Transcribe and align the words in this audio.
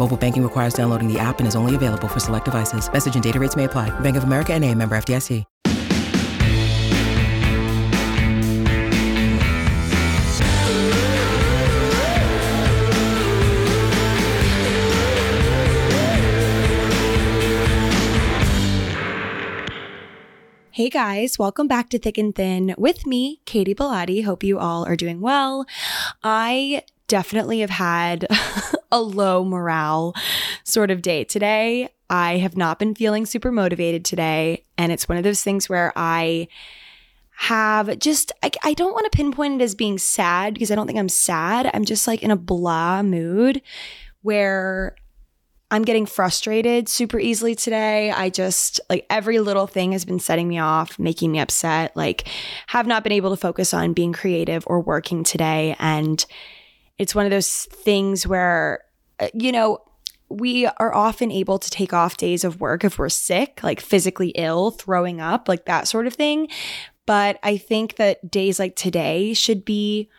Mobile 0.00 0.16
banking 0.16 0.42
requires 0.42 0.72
downloading 0.72 1.12
the 1.12 1.18
app 1.18 1.40
and 1.40 1.46
is 1.46 1.54
only 1.54 1.74
available 1.74 2.08
for 2.08 2.20
select 2.20 2.46
devices. 2.46 2.90
Message 2.90 3.16
and 3.16 3.22
data 3.22 3.38
rates 3.38 3.54
may 3.54 3.64
apply. 3.64 3.90
Bank 4.00 4.16
of 4.16 4.24
America 4.24 4.54
and 4.54 4.64
a 4.64 4.74
member 4.74 4.96
FDIC. 4.96 5.44
Hey 20.72 20.88
guys, 20.88 21.38
welcome 21.38 21.68
back 21.68 21.90
to 21.90 21.98
Thick 21.98 22.16
and 22.16 22.34
Thin 22.34 22.74
with 22.78 23.06
me, 23.06 23.42
Katy 23.44 23.74
Bellotte. 23.74 24.24
Hope 24.24 24.42
you 24.42 24.58
all 24.58 24.86
are 24.86 24.96
doing 24.96 25.20
well. 25.20 25.66
I 26.24 26.84
definitely 27.06 27.60
have 27.60 27.68
had 27.68 28.26
a 28.92 29.00
low 29.00 29.44
morale 29.44 30.14
sort 30.64 30.90
of 30.90 31.02
day 31.02 31.24
today. 31.24 31.90
I 32.08 32.38
have 32.38 32.56
not 32.56 32.78
been 32.78 32.94
feeling 32.94 33.26
super 33.26 33.52
motivated 33.52 34.04
today. 34.04 34.64
And 34.76 34.90
it's 34.90 35.08
one 35.08 35.18
of 35.18 35.24
those 35.24 35.42
things 35.42 35.68
where 35.68 35.92
I 35.96 36.48
have 37.36 37.98
just, 37.98 38.32
I, 38.42 38.50
I 38.62 38.74
don't 38.74 38.92
want 38.92 39.10
to 39.10 39.16
pinpoint 39.16 39.60
it 39.60 39.64
as 39.64 39.74
being 39.74 39.96
sad 39.96 40.54
because 40.54 40.70
I 40.70 40.74
don't 40.74 40.86
think 40.86 40.98
I'm 40.98 41.08
sad. 41.08 41.70
I'm 41.72 41.84
just 41.84 42.06
like 42.06 42.22
in 42.22 42.30
a 42.30 42.36
blah 42.36 43.02
mood 43.02 43.62
where 44.22 44.96
I'm 45.70 45.82
getting 45.82 46.04
frustrated 46.04 46.88
super 46.88 47.20
easily 47.20 47.54
today. 47.54 48.10
I 48.10 48.28
just 48.28 48.80
like 48.90 49.06
every 49.08 49.38
little 49.38 49.68
thing 49.68 49.92
has 49.92 50.04
been 50.04 50.18
setting 50.18 50.48
me 50.48 50.58
off, 50.58 50.98
making 50.98 51.30
me 51.30 51.38
upset. 51.38 51.96
Like, 51.96 52.26
have 52.66 52.88
not 52.88 53.04
been 53.04 53.12
able 53.12 53.30
to 53.30 53.36
focus 53.36 53.72
on 53.72 53.92
being 53.92 54.12
creative 54.12 54.64
or 54.66 54.80
working 54.80 55.22
today. 55.22 55.76
And 55.78 56.24
it's 57.00 57.14
one 57.14 57.24
of 57.24 57.30
those 57.30 57.64
things 57.72 58.26
where, 58.26 58.84
uh, 59.18 59.28
you 59.32 59.52
know, 59.52 59.78
we 60.28 60.66
are 60.66 60.94
often 60.94 61.32
able 61.32 61.58
to 61.58 61.70
take 61.70 61.94
off 61.94 62.18
days 62.18 62.44
of 62.44 62.60
work 62.60 62.84
if 62.84 62.98
we're 62.98 63.08
sick, 63.08 63.60
like 63.62 63.80
physically 63.80 64.28
ill, 64.36 64.70
throwing 64.70 65.18
up, 65.18 65.48
like 65.48 65.64
that 65.64 65.88
sort 65.88 66.06
of 66.06 66.12
thing. 66.12 66.48
But 67.06 67.38
I 67.42 67.56
think 67.56 67.96
that 67.96 68.30
days 68.30 68.58
like 68.58 68.76
today 68.76 69.32
should 69.32 69.64
be 69.64 70.10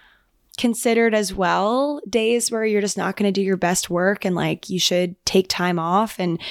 considered 0.57 1.13
as 1.13 1.33
well 1.33 2.01
days 2.09 2.51
where 2.51 2.65
you're 2.65 2.81
just 2.81 2.97
not 2.97 3.15
going 3.15 3.31
to 3.31 3.31
do 3.31 3.45
your 3.45 3.57
best 3.57 3.89
work 3.89 4.25
and 4.25 4.35
like 4.35 4.69
you 4.69 4.79
should 4.79 5.15
take 5.25 5.47
time 5.47 5.79
off 5.79 6.19
and 6.19 6.41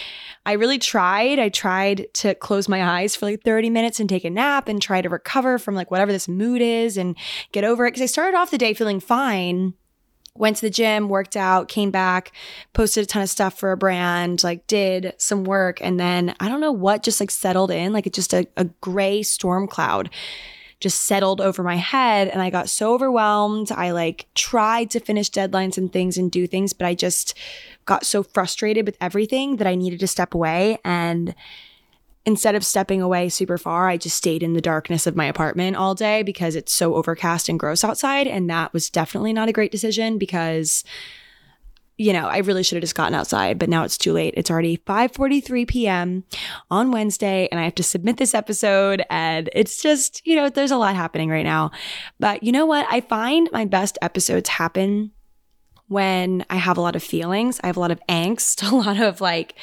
I 0.46 0.52
really 0.52 0.78
tried 0.78 1.38
I 1.38 1.50
tried 1.50 2.06
to 2.14 2.34
close 2.34 2.66
my 2.66 2.82
eyes 2.82 3.14
for 3.14 3.26
like 3.26 3.42
30 3.42 3.68
minutes 3.68 4.00
and 4.00 4.08
take 4.08 4.24
a 4.24 4.30
nap 4.30 4.68
and 4.68 4.80
try 4.80 5.02
to 5.02 5.10
recover 5.10 5.58
from 5.58 5.74
like 5.74 5.90
whatever 5.90 6.12
this 6.12 6.28
mood 6.28 6.62
is 6.62 6.96
and 6.96 7.14
get 7.52 7.62
over 7.62 7.86
it 7.86 7.92
cuz 7.92 8.00
I 8.00 8.06
started 8.06 8.38
off 8.38 8.50
the 8.50 8.58
day 8.58 8.72
feeling 8.72 9.00
fine 9.00 9.74
went 10.40 10.56
to 10.56 10.62
the 10.62 10.70
gym, 10.70 11.08
worked 11.08 11.36
out, 11.36 11.68
came 11.68 11.90
back, 11.90 12.32
posted 12.72 13.04
a 13.04 13.06
ton 13.06 13.22
of 13.22 13.28
stuff 13.28 13.58
for 13.58 13.72
a 13.72 13.76
brand, 13.76 14.42
like 14.42 14.66
did 14.66 15.12
some 15.18 15.44
work. 15.44 15.80
And 15.82 16.00
then 16.00 16.34
I 16.40 16.48
don't 16.48 16.60
know 16.60 16.72
what 16.72 17.02
just 17.02 17.20
like 17.20 17.30
settled 17.30 17.70
in, 17.70 17.92
like 17.92 18.06
it 18.06 18.14
just 18.14 18.32
a, 18.32 18.46
a 18.56 18.64
gray 18.80 19.22
storm 19.22 19.68
cloud 19.68 20.10
just 20.80 21.02
settled 21.02 21.42
over 21.42 21.62
my 21.62 21.76
head 21.76 22.28
and 22.28 22.40
I 22.40 22.48
got 22.48 22.70
so 22.70 22.94
overwhelmed. 22.94 23.70
I 23.70 23.90
like 23.90 24.26
tried 24.34 24.88
to 24.92 25.00
finish 25.00 25.30
deadlines 25.30 25.76
and 25.76 25.92
things 25.92 26.16
and 26.16 26.32
do 26.32 26.46
things, 26.46 26.72
but 26.72 26.86
I 26.86 26.94
just 26.94 27.36
got 27.84 28.06
so 28.06 28.22
frustrated 28.22 28.86
with 28.86 28.96
everything 28.98 29.56
that 29.56 29.66
I 29.66 29.74
needed 29.74 30.00
to 30.00 30.06
step 30.06 30.34
away 30.34 30.78
and 30.82 31.34
instead 32.26 32.54
of 32.54 32.64
stepping 32.64 33.00
away 33.00 33.28
super 33.28 33.58
far, 33.58 33.88
I 33.88 33.96
just 33.96 34.16
stayed 34.16 34.42
in 34.42 34.52
the 34.52 34.60
darkness 34.60 35.06
of 35.06 35.16
my 35.16 35.26
apartment 35.26 35.76
all 35.76 35.94
day 35.94 36.22
because 36.22 36.54
it's 36.54 36.72
so 36.72 36.94
overcast 36.94 37.48
and 37.48 37.58
gross 37.58 37.82
outside. 37.82 38.26
And 38.26 38.48
that 38.50 38.72
was 38.72 38.90
definitely 38.90 39.32
not 39.32 39.48
a 39.48 39.52
great 39.52 39.72
decision 39.72 40.18
because 40.18 40.84
you 42.00 42.14
know, 42.14 42.28
I 42.28 42.38
really 42.38 42.62
should 42.62 42.76
have 42.76 42.82
just 42.82 42.94
gotten 42.94 43.14
outside, 43.14 43.58
but 43.58 43.68
now 43.68 43.84
it's 43.84 43.98
too 43.98 44.14
late. 44.14 44.32
It's 44.34 44.50
already 44.50 44.78
5:43 44.78 45.68
p.m. 45.68 46.24
on 46.70 46.92
Wednesday 46.92 47.46
and 47.52 47.60
I 47.60 47.64
have 47.64 47.74
to 47.74 47.82
submit 47.82 48.16
this 48.16 48.34
episode 48.34 49.04
and 49.10 49.50
it's 49.52 49.82
just, 49.82 50.26
you 50.26 50.34
know, 50.34 50.48
there's 50.48 50.70
a 50.70 50.78
lot 50.78 50.96
happening 50.96 51.28
right 51.28 51.44
now. 51.44 51.72
But 52.18 52.42
you 52.42 52.52
know 52.52 52.64
what? 52.64 52.86
I 52.88 53.02
find 53.02 53.50
my 53.52 53.66
best 53.66 53.98
episodes 54.00 54.48
happen 54.48 55.10
when 55.88 56.42
I 56.48 56.56
have 56.56 56.78
a 56.78 56.80
lot 56.80 56.96
of 56.96 57.02
feelings. 57.02 57.60
I 57.62 57.66
have 57.66 57.76
a 57.76 57.80
lot 57.80 57.90
of 57.90 58.00
angst, 58.08 58.66
a 58.72 58.74
lot 58.74 58.98
of 58.98 59.20
like 59.20 59.56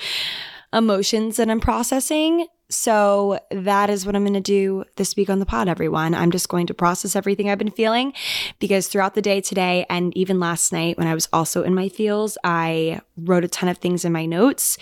emotions 0.74 1.38
that 1.38 1.50
I'm 1.50 1.60
processing 1.60 2.48
so 2.70 3.40
that 3.50 3.90
is 3.90 4.06
what 4.06 4.16
I'm 4.16 4.24
going 4.24 4.34
to 4.34 4.42
do 4.42 4.84
this 4.98 5.16
week 5.16 5.30
on 5.30 5.40
the 5.40 5.46
pod, 5.46 5.70
everyone. 5.70 6.14
I'm 6.14 6.32
just 6.32 6.50
going 6.50 6.68
to 6.68 6.74
process 6.74 7.16
everything 7.16 7.50
I've 7.50 7.58
been 7.58 7.72
feeling 7.72 8.12
because 8.60 8.88
throughout 8.88 9.16
the 9.16 9.22
day 9.22 9.40
today 9.40 9.86
and 9.90 10.16
even 10.18 10.40
last 10.40 10.74
night 10.74 10.98
when 10.98 11.08
I 11.08 11.14
was 11.14 11.30
also 11.32 11.64
in 11.64 11.74
my 11.74 11.88
feels, 11.88 12.38
I 12.44 13.00
wrote 13.16 13.46
a 13.46 13.48
ton 13.48 13.70
of 13.70 13.78
things 13.78 14.04
in 14.04 14.12
my 14.12 14.26
notes 14.26 14.78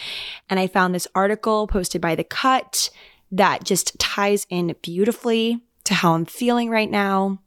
and 0.49 0.59
I 0.59 0.65
found 0.65 0.95
this 0.95 1.07
article 1.13 1.67
posted 1.67 2.01
by 2.01 2.15
The 2.15 2.23
Cut 2.23 2.89
that 3.31 3.63
just 3.63 3.99
ties 3.99 4.47
in 4.49 4.75
beautifully 4.81 5.61
to 5.83 5.93
how 5.93 6.13
I'm 6.13 6.25
feeling 6.25 6.71
right 6.71 6.89
now. 6.89 7.39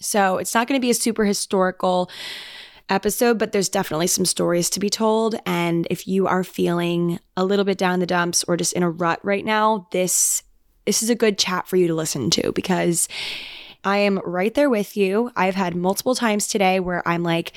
So 0.00 0.38
it's 0.38 0.54
not 0.54 0.68
going 0.68 0.80
to 0.80 0.84
be 0.84 0.90
a 0.90 0.94
super 0.94 1.24
historical 1.24 2.08
episode, 2.90 3.38
but 3.38 3.52
there's 3.52 3.68
definitely 3.68 4.08
some 4.08 4.24
stories 4.24 4.68
to 4.70 4.80
be 4.80 4.90
told. 4.90 5.36
And 5.46 5.86
if 5.90 6.06
you 6.06 6.26
are 6.26 6.44
feeling 6.44 7.18
a 7.36 7.44
little 7.44 7.64
bit 7.64 7.78
down 7.78 8.00
the 8.00 8.06
dumps 8.06 8.44
or 8.44 8.56
just 8.56 8.72
in 8.74 8.82
a 8.82 8.90
rut 8.90 9.20
right 9.22 9.44
now, 9.44 9.88
this 9.92 10.42
this 10.86 11.02
is 11.02 11.10
a 11.10 11.14
good 11.14 11.38
chat 11.38 11.68
for 11.68 11.76
you 11.76 11.86
to 11.86 11.94
listen 11.94 12.30
to 12.30 12.52
because 12.52 13.08
I 13.84 13.98
am 13.98 14.18
right 14.24 14.52
there 14.52 14.70
with 14.70 14.96
you. 14.96 15.30
I've 15.36 15.54
had 15.54 15.76
multiple 15.76 16.14
times 16.14 16.48
today 16.48 16.80
where 16.80 17.06
I'm 17.06 17.22
like, 17.22 17.52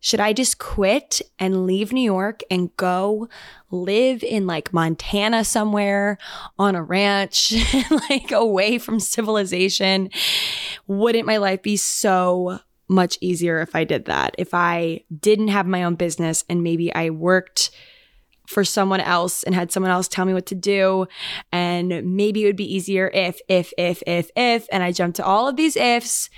should 0.00 0.20
I 0.20 0.32
just 0.32 0.58
quit 0.58 1.22
and 1.38 1.66
leave 1.66 1.92
New 1.92 2.02
York 2.02 2.42
and 2.50 2.76
go 2.76 3.28
live 3.70 4.22
in 4.22 4.46
like 4.46 4.72
Montana 4.72 5.44
somewhere 5.44 6.18
on 6.58 6.74
a 6.74 6.82
ranch, 6.82 7.54
like 7.90 8.30
away 8.30 8.78
from 8.78 9.00
civilization? 9.00 10.10
Wouldn't 10.86 11.26
my 11.26 11.38
life 11.38 11.62
be 11.62 11.76
so 11.76 12.58
much 12.88 13.18
easier 13.20 13.60
if 13.60 13.74
I 13.74 13.84
did 13.84 14.06
that. 14.06 14.34
If 14.38 14.52
I 14.52 15.04
didn't 15.20 15.48
have 15.48 15.66
my 15.66 15.84
own 15.84 15.94
business 15.94 16.44
and 16.48 16.62
maybe 16.62 16.94
I 16.94 17.10
worked 17.10 17.70
for 18.46 18.64
someone 18.64 19.00
else 19.00 19.42
and 19.42 19.54
had 19.54 19.72
someone 19.72 19.90
else 19.90 20.08
tell 20.08 20.24
me 20.24 20.34
what 20.34 20.46
to 20.46 20.54
do. 20.54 21.06
And 21.50 22.16
maybe 22.16 22.42
it 22.42 22.46
would 22.46 22.56
be 22.56 22.74
easier 22.74 23.10
if, 23.12 23.40
if, 23.48 23.72
if, 23.78 24.02
if, 24.06 24.30
if. 24.36 24.66
And 24.70 24.82
I 24.82 24.92
jumped 24.92 25.16
to 25.16 25.24
all 25.24 25.48
of 25.48 25.56
these 25.56 25.76
ifs. 25.76 26.28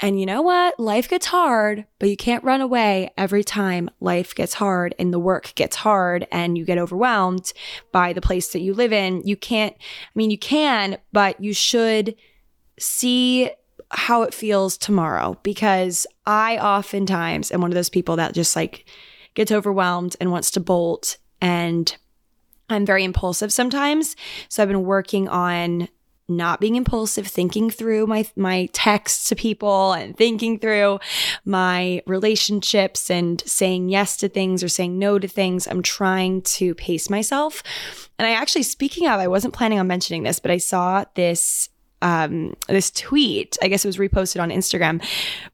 And 0.00 0.18
you 0.18 0.26
know 0.26 0.42
what? 0.42 0.80
Life 0.80 1.08
gets 1.08 1.26
hard, 1.26 1.86
but 2.00 2.10
you 2.10 2.16
can't 2.16 2.42
run 2.42 2.60
away 2.60 3.10
every 3.16 3.44
time 3.44 3.88
life 4.00 4.34
gets 4.34 4.54
hard 4.54 4.96
and 4.98 5.12
the 5.12 5.18
work 5.20 5.54
gets 5.54 5.76
hard 5.76 6.26
and 6.32 6.58
you 6.58 6.64
get 6.64 6.78
overwhelmed 6.78 7.52
by 7.92 8.12
the 8.12 8.20
place 8.20 8.48
that 8.48 8.62
you 8.62 8.74
live 8.74 8.92
in. 8.92 9.22
You 9.24 9.36
can't, 9.36 9.76
I 9.78 10.10
mean, 10.16 10.32
you 10.32 10.38
can, 10.38 10.98
but 11.12 11.40
you 11.40 11.54
should 11.54 12.16
see 12.80 13.50
how 13.92 14.22
it 14.22 14.34
feels 14.34 14.76
tomorrow 14.76 15.38
because 15.42 16.06
I 16.26 16.58
oftentimes 16.58 17.52
am 17.52 17.60
one 17.60 17.70
of 17.70 17.74
those 17.74 17.90
people 17.90 18.16
that 18.16 18.34
just 18.34 18.56
like 18.56 18.86
gets 19.34 19.52
overwhelmed 19.52 20.16
and 20.20 20.30
wants 20.30 20.50
to 20.52 20.60
bolt 20.60 21.18
and 21.40 21.96
I'm 22.68 22.86
very 22.86 23.04
impulsive 23.04 23.52
sometimes. 23.52 24.16
So 24.48 24.62
I've 24.62 24.68
been 24.68 24.84
working 24.84 25.28
on 25.28 25.88
not 26.28 26.60
being 26.60 26.76
impulsive, 26.76 27.26
thinking 27.26 27.68
through 27.68 28.06
my 28.06 28.26
my 28.36 28.68
texts 28.72 29.28
to 29.28 29.36
people 29.36 29.92
and 29.92 30.16
thinking 30.16 30.58
through 30.58 31.00
my 31.44 32.02
relationships 32.06 33.10
and 33.10 33.42
saying 33.44 33.88
yes 33.90 34.16
to 34.18 34.28
things 34.28 34.62
or 34.62 34.68
saying 34.68 34.98
no 34.98 35.18
to 35.18 35.28
things. 35.28 35.66
I'm 35.66 35.82
trying 35.82 36.42
to 36.42 36.74
pace 36.74 37.10
myself. 37.10 37.62
And 38.18 38.26
I 38.26 38.32
actually 38.32 38.62
speaking 38.62 39.08
of, 39.08 39.20
I 39.20 39.28
wasn't 39.28 39.54
planning 39.54 39.78
on 39.78 39.86
mentioning 39.86 40.22
this, 40.22 40.38
but 40.38 40.50
I 40.50 40.58
saw 40.58 41.04
this 41.14 41.68
um 42.02 42.54
this 42.68 42.90
tweet. 42.90 43.56
I 43.62 43.68
guess 43.68 43.84
it 43.84 43.88
was 43.88 43.96
reposted 43.96 44.42
on 44.42 44.50
Instagram. 44.50 45.02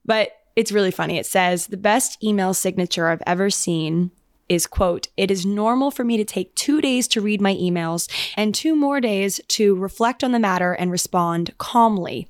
But 0.05 0.33
it's 0.57 0.73
really 0.73 0.91
funny. 0.91 1.19
It 1.19 1.27
says 1.27 1.69
the 1.69 1.77
best 1.77 2.23
email 2.23 2.53
signature 2.53 3.09
I've 3.09 3.23
ever 3.27 3.49
seen 3.49 4.11
is 4.49 4.67
quote, 4.67 5.09
it 5.17 5.31
is 5.31 5.45
normal 5.45 5.91
for 5.91 6.05
me 6.05 6.17
to 6.17 6.25
take 6.25 6.55
two 6.55 6.81
days 6.81 7.07
to 7.09 7.21
read 7.21 7.41
my 7.41 7.55
emails 7.55 8.11
and 8.37 8.55
two 8.55 8.75
more 8.75 9.01
days 9.01 9.41
to 9.49 9.77
reflect 9.77 10.25
on 10.25 10.33
the 10.33 10.39
matter 10.39 10.73
and 10.73 10.91
respond 10.91 11.55
calmly. 11.59 12.29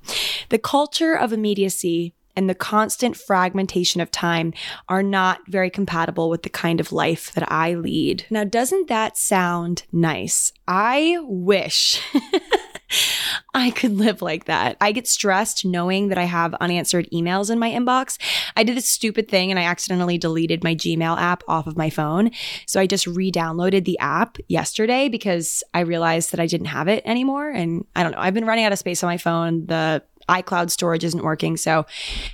The 0.49 0.59
culture 0.59 1.13
of 1.13 1.33
immediacy 1.33 2.13
and 2.35 2.49
the 2.49 2.55
constant 2.55 3.17
fragmentation 3.17 3.99
of 3.99 4.11
time 4.11 4.53
are 4.87 5.03
not 5.03 5.41
very 5.47 5.69
compatible 5.69 6.29
with 6.29 6.43
the 6.43 6.49
kind 6.49 6.79
of 6.79 6.91
life 6.91 7.33
that 7.33 7.51
I 7.51 7.73
lead. 7.73 8.25
Now, 8.29 8.43
doesn't 8.43 8.87
that 8.87 9.17
sound 9.17 9.83
nice? 9.91 10.53
I 10.67 11.17
wish 11.21 12.01
I 13.53 13.71
could 13.71 13.97
live 13.97 14.21
like 14.21 14.45
that. 14.45 14.77
I 14.81 14.91
get 14.91 15.07
stressed 15.07 15.65
knowing 15.65 16.09
that 16.09 16.17
I 16.17 16.23
have 16.23 16.53
unanswered 16.55 17.09
emails 17.11 17.49
in 17.49 17.59
my 17.59 17.69
inbox. 17.69 18.17
I 18.55 18.63
did 18.63 18.77
this 18.77 18.87
stupid 18.87 19.27
thing 19.27 19.51
and 19.51 19.59
I 19.59 19.63
accidentally 19.63 20.17
deleted 20.17 20.63
my 20.63 20.75
Gmail 20.75 21.17
app 21.17 21.43
off 21.47 21.67
of 21.67 21.77
my 21.77 21.89
phone. 21.89 22.31
So 22.65 22.79
I 22.79 22.87
just 22.87 23.07
re 23.07 23.31
downloaded 23.31 23.85
the 23.85 23.99
app 23.99 24.37
yesterday 24.47 25.09
because 25.09 25.63
I 25.73 25.81
realized 25.81 26.31
that 26.31 26.39
I 26.39 26.47
didn't 26.47 26.67
have 26.67 26.87
it 26.87 27.03
anymore. 27.05 27.49
And 27.49 27.85
I 27.95 28.03
don't 28.03 28.11
know, 28.11 28.19
I've 28.19 28.33
been 28.33 28.45
running 28.45 28.65
out 28.65 28.71
of 28.71 28.79
space 28.79 29.03
on 29.03 29.07
my 29.07 29.17
phone. 29.17 29.65
The 29.65 30.03
iCloud 30.29 30.69
storage 30.69 31.03
isn't 31.03 31.23
working. 31.23 31.57
So, 31.57 31.85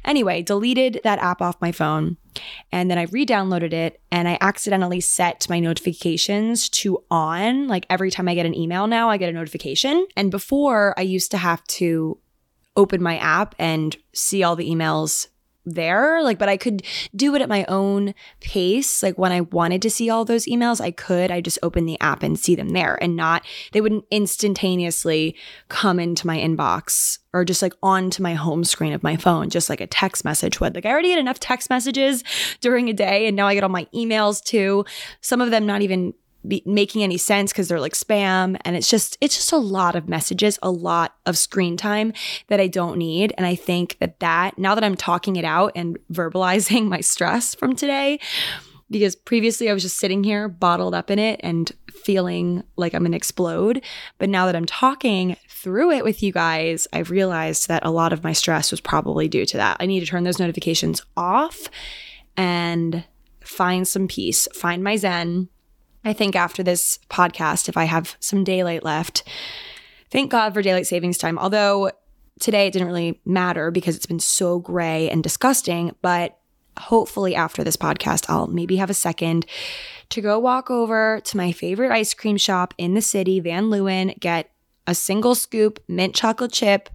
anyway, 0.04 0.42
deleted 0.42 1.02
that 1.04 1.20
app 1.20 1.42
off 1.42 1.60
my 1.62 1.72
phone. 1.72 2.18
And 2.72 2.92
then 2.92 2.98
I 2.98 3.04
re 3.04 3.26
downloaded 3.26 3.74
it 3.74 4.02
and 4.12 4.28
I 4.28 4.38
accidentally 4.42 5.00
set 5.00 5.50
my 5.50 5.60
notifications 5.60 6.70
to 6.70 7.04
on. 7.10 7.68
Like 7.68 7.86
every 7.90 8.12
time 8.12 8.28
I 8.28 8.36
get 8.36 8.46
an 8.46 8.56
email 8.56 8.88
now, 8.88 9.10
I 9.10 9.18
get 9.18 9.30
a 9.30 9.34
notification. 9.34 10.06
And 10.16 10.32
before, 10.32 10.94
I 10.98 11.02
used 11.02 11.32
to 11.32 11.38
have 11.38 11.64
to 11.66 12.20
open 12.76 13.02
my 13.02 13.18
app 13.18 13.56
and 13.58 13.96
see 14.14 14.44
all 14.44 14.56
the 14.56 14.70
emails 14.70 15.28
there 15.66 16.22
like 16.24 16.38
but 16.38 16.50
i 16.50 16.58
could 16.58 16.84
do 17.16 17.36
it 17.36 17.42
at 17.42 17.50
my 17.50 17.66
own 17.68 18.14
pace. 18.40 19.02
Like 19.02 19.18
when 19.18 19.32
i 19.32 19.42
wanted 19.42 19.82
to 19.82 19.90
see 19.90 20.10
all 20.10 20.26
those 20.26 20.46
emails 20.46 20.82
i 20.82 20.92
could. 20.92 21.32
I 21.32 21.42
just 21.42 21.60
open 21.64 21.86
the 21.86 22.00
app 22.00 22.24
and 22.24 22.40
see 22.40 22.56
them 22.56 22.70
there 22.70 23.02
and 23.02 23.16
not 23.16 23.46
they 23.72 23.82
wouldn't 23.82 24.06
instantaneously 24.12 25.36
come 25.70 26.00
into 26.00 26.28
my 26.28 26.38
inbox 26.38 27.20
or 27.34 27.44
just 27.44 27.62
like 27.62 27.74
onto 27.84 28.24
my 28.24 28.34
home 28.34 28.64
screen 28.64 28.94
of 28.94 29.04
my 29.04 29.16
phone 29.16 29.50
just 29.50 29.70
like 29.70 29.82
a 29.82 29.88
text 29.88 30.24
message 30.24 30.60
would. 30.60 30.76
Like 30.76 30.86
i 30.86 30.92
already 30.92 31.10
had 31.10 31.20
enough 31.20 31.40
text 31.40 31.70
messages 31.70 32.24
during 32.62 32.90
a 32.90 32.94
day 32.94 33.28
and 33.28 33.36
now 33.36 33.48
i 33.48 33.54
get 33.54 33.64
all 33.64 33.70
my 33.70 33.88
emails 33.94 34.44
too. 34.44 34.86
Some 35.22 35.42
of 35.42 35.52
them 35.52 35.66
not 35.66 35.82
even 35.82 36.14
be 36.48 36.62
making 36.66 37.04
any 37.04 37.18
sense 37.18 37.52
because 37.52 37.68
they're 37.68 37.80
like 37.80 37.94
spam 37.94 38.58
and 38.64 38.76
it's 38.76 38.90
just 38.90 39.18
it's 39.22 39.36
just 39.36 39.52
a 39.52 39.58
lot 39.58 39.96
of 39.96 40.08
messages 40.08 40.60
a 40.62 40.72
lot 40.72 41.16
of 41.26 41.38
screen 41.38 41.78
time 41.78 42.14
that 42.48 42.60
i 42.60 42.68
don't 42.68 42.98
need 42.98 43.34
and 43.38 43.46
i 43.46 43.56
think 43.56 43.98
that 44.00 44.20
that 44.20 44.58
now 44.58 44.76
that 44.76 44.84
i'm 44.84 44.96
talking 44.96 45.36
it 45.36 45.46
out 45.46 45.72
and 45.76 45.98
verbalizing 46.12 46.86
my 46.90 47.02
stress 47.02 47.56
from 47.56 47.76
today 47.76 48.20
because 48.90 49.16
previously 49.16 49.70
i 49.70 49.74
was 49.74 49.84
just 49.84 49.98
sitting 49.98 50.24
here 50.24 50.48
bottled 50.48 50.94
up 50.94 51.10
in 51.10 51.20
it 51.20 51.40
and 51.44 51.72
feeling 51.92 52.64
like 52.76 52.94
i'm 52.94 53.04
gonna 53.04 53.16
explode 53.16 53.84
but 54.18 54.30
now 54.30 54.46
that 54.46 54.56
i'm 54.56 54.66
talking 54.66 55.36
through 55.50 55.92
it 55.92 56.04
with 56.04 56.22
you 56.22 56.32
guys 56.32 56.88
i've 56.94 57.10
realized 57.10 57.68
that 57.68 57.86
a 57.86 57.90
lot 57.90 58.14
of 58.14 58.24
my 58.24 58.34
stress 58.34 58.72
was 58.72 58.82
probably 58.82 59.28
due 59.28 59.46
to 59.46 59.58
that. 59.58 59.78
I 59.80 59.86
need 59.86 60.02
to 60.02 60.06
turn 60.06 60.24
those 60.24 60.40
notifications 60.40 61.02
off 61.18 61.70
and 62.38 63.04
find 63.42 63.88
some 63.88 64.08
peace 64.08 64.48
find 64.54 64.84
my 64.84 64.96
zen 64.96 65.50
I 66.06 66.14
think 66.14 66.36
after 66.36 66.62
this 66.62 67.00
podcast, 67.10 67.68
if 67.68 67.76
I 67.76 67.86
have 67.86 68.16
some 68.20 68.44
daylight 68.44 68.84
left, 68.84 69.24
thank 70.12 70.32
God 70.32 70.54
for 70.54 70.62
daylight 70.62 70.86
savings 70.86 71.18
time. 71.18 71.40
Although 71.40 71.92
today 72.40 72.68
it 72.68 72.74
didn't 72.74 72.88
really 72.88 73.20
matter 73.26 73.72
because 73.72 73.96
it's 73.96 74.06
been 74.06 74.20
so 74.20 74.60
gray 74.60 75.10
and 75.10 75.24
disgusting, 75.24 75.96
but 76.04 76.38
hopefully 76.78 77.36
after 77.36 77.64
this 77.64 77.76
podcast, 77.76 78.30
I'll 78.30 78.48
maybe 78.48 78.76
have 78.76 78.92
a 78.92 78.94
second 78.94 79.48
to 80.10 80.22
go 80.22 80.38
walk 80.38 80.70
over 80.70 81.22
to 81.24 81.38
my 81.38 81.52
favorite 81.52 81.92
ice 81.92 82.14
cream 82.14 82.38
shop 82.38 82.76
in 82.78 82.94
the 82.94 83.02
city, 83.02 83.40
Van 83.40 83.66
Leeuwen, 83.66 84.20
get 84.20 84.52
a 84.86 84.94
single 84.94 85.34
scoop 85.34 85.84
mint 85.88 86.14
chocolate 86.14 86.52
chip, 86.52 86.90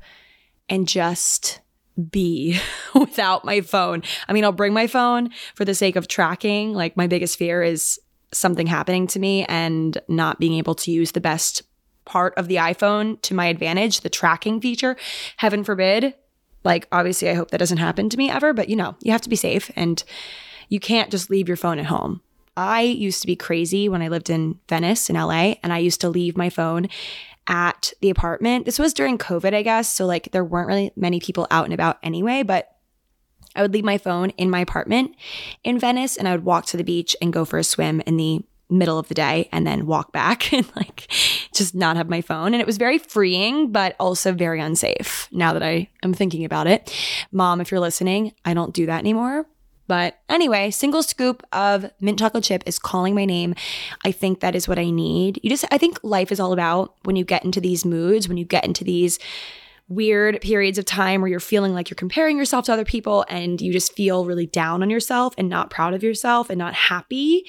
and 0.69 0.87
just 0.87 1.61
be 2.11 2.61
without 2.95 3.45
my 3.45 3.61
phone. 3.61 4.03
I 4.29 4.33
mean, 4.33 4.45
I'll 4.45 4.53
bring 4.53 4.73
my 4.73 4.87
phone 4.87 5.31
for 5.57 5.65
the 5.65 5.75
sake 5.75 5.97
of 5.97 6.07
tracking. 6.07 6.73
Like, 6.73 6.97
my 6.97 7.09
biggest 7.09 7.37
fear 7.37 7.63
is 7.63 7.99
something 8.33 8.67
happening 8.67 9.07
to 9.09 9.19
me 9.19 9.45
and 9.47 9.99
not 10.09 10.39
being 10.39 10.55
able 10.55 10.75
to 10.77 10.91
use 10.91 11.13
the 11.13 11.21
best 11.21 11.63
part 12.05 12.35
of 12.37 12.49
the 12.49 12.57
iPhone 12.57 13.21
to 13.23 13.35
my 13.35 13.47
advantage, 13.47 14.01
the 14.01 14.09
tracking 14.09 14.61
feature. 14.61 14.97
Heaven 15.37 15.65
forbid. 15.65 16.15
Like, 16.63 16.87
obviously, 16.93 17.31
I 17.31 17.35
hope 17.35 17.51
that 17.51 17.59
doesn't 17.59 17.79
happen 17.79 18.09
to 18.11 18.17
me 18.17 18.31
ever, 18.31 18.53
but 18.53 18.69
you 18.69 18.77
know, 18.77 18.97
you 19.01 19.13
have 19.13 19.23
to 19.23 19.29
be 19.29 19.37
safe 19.37 19.71
and 19.77 20.03
you 20.69 20.79
can't 20.81 21.11
just 21.11 21.31
leave 21.31 21.49
your 21.49 21.57
phone 21.57 21.79
at 21.79 21.87
home. 21.87 22.21
I 22.57 22.83
used 22.83 23.21
to 23.23 23.27
be 23.27 23.37
crazy 23.37 23.89
when 23.89 24.03
I 24.03 24.09
lived 24.09 24.29
in 24.29 24.59
Venice 24.69 25.09
in 25.09 25.17
LA, 25.17 25.55
and 25.63 25.73
I 25.73 25.79
used 25.79 26.01
to 26.03 26.09
leave 26.09 26.37
my 26.37 26.51
phone 26.51 26.89
at 27.47 27.93
the 28.01 28.11
apartment. 28.11 28.67
This 28.67 28.79
was 28.79 28.93
during 28.93 29.17
COVID, 29.17 29.55
I 29.55 29.63
guess. 29.63 29.95
So, 29.95 30.05
like, 30.05 30.31
there 30.33 30.45
weren't 30.45 30.69
really 30.69 30.93
many 30.97 31.21
people 31.21 31.47
out 31.51 31.65
and 31.65 31.73
about 31.73 31.99
anyway, 32.03 32.43
but 32.43 32.77
I 33.55 33.63
would 33.63 33.73
leave 33.73 33.85
my 33.85 33.99
phone 33.99 34.31
in 34.31 34.51
my 34.51 34.61
apartment 34.61 35.15
in 35.65 35.79
Venice 35.79 36.17
and 36.17 36.29
I 36.29 36.33
would 36.33 36.45
walk 36.45 36.67
to 36.67 36.77
the 36.77 36.85
beach 36.85 37.17
and 37.21 37.33
go 37.33 37.45
for 37.45 37.59
a 37.59 37.65
swim 37.65 38.01
in 38.03 38.17
the 38.17 38.43
middle 38.71 38.99
of 38.99 39.09
the 39.09 39.15
day 39.15 39.49
and 39.53 39.67
then 39.67 39.87
walk 39.87 40.13
back 40.13 40.53
and 40.53 40.71
like 40.77 41.13
just 41.53 41.75
not 41.75 41.97
have 41.97 42.09
my 42.09 42.21
phone. 42.21 42.55
And 42.55 42.61
it 42.61 42.67
was 42.67 42.79
very 42.79 42.99
freeing, 42.99 43.73
but 43.73 43.97
also 43.99 44.33
very 44.33 44.61
unsafe 44.61 45.29
now 45.33 45.53
that 45.53 45.63
I 45.63 45.89
am 46.03 46.15
thinking 46.15 46.45
about 46.45 46.67
it. 46.67 46.95
Mom, 47.33 47.61
if 47.61 47.71
you're 47.71 47.81
listening, 47.81 48.33
I 48.45 48.55
don't 48.55 48.75
do 48.75 48.87
that 48.87 49.01
anymore. 49.01 49.47
But 49.91 50.21
anyway, 50.29 50.71
single 50.71 51.03
scoop 51.03 51.45
of 51.53 51.91
mint 52.01 52.21
chocolate 52.21 52.45
chip 52.45 52.63
is 52.65 52.79
calling 52.79 53.13
my 53.13 53.25
name. 53.25 53.57
I 54.05 54.13
think 54.13 54.39
that 54.39 54.55
is 54.55 54.69
what 54.69 54.79
I 54.79 54.89
need. 54.89 55.41
You 55.43 55.51
just, 55.51 55.65
I 55.73 55.79
think 55.79 55.99
life 56.05 56.31
is 56.31 56.39
all 56.39 56.53
about 56.53 56.95
when 57.03 57.17
you 57.17 57.25
get 57.25 57.45
into 57.45 57.61
these 57.61 57.85
moods, 57.85 58.29
when 58.29 58.37
you 58.37 58.45
get 58.45 58.65
into 58.65 58.85
these 58.85 59.19
weird 59.91 60.41
periods 60.41 60.79
of 60.79 60.85
time 60.85 61.21
where 61.21 61.29
you're 61.29 61.41
feeling 61.41 61.75
like 61.75 61.91
you're 61.91 61.97
comparing 61.97 62.39
yourself 62.39 62.65
to 62.65 62.73
other 62.73 62.85
people 62.85 63.27
and 63.29 63.61
you 63.61 63.73
just 63.73 63.95
feel 63.95 64.25
really 64.25 64.47
down 64.47 64.83
on 64.83 64.89
yourself 64.89 65.35
and 65.37 65.49
not 65.49 65.69
proud 65.69 65.93
of 65.93 66.03
yourself 66.03 66.49
and 66.49 66.59
not 66.59 66.73
happy. 66.73 67.45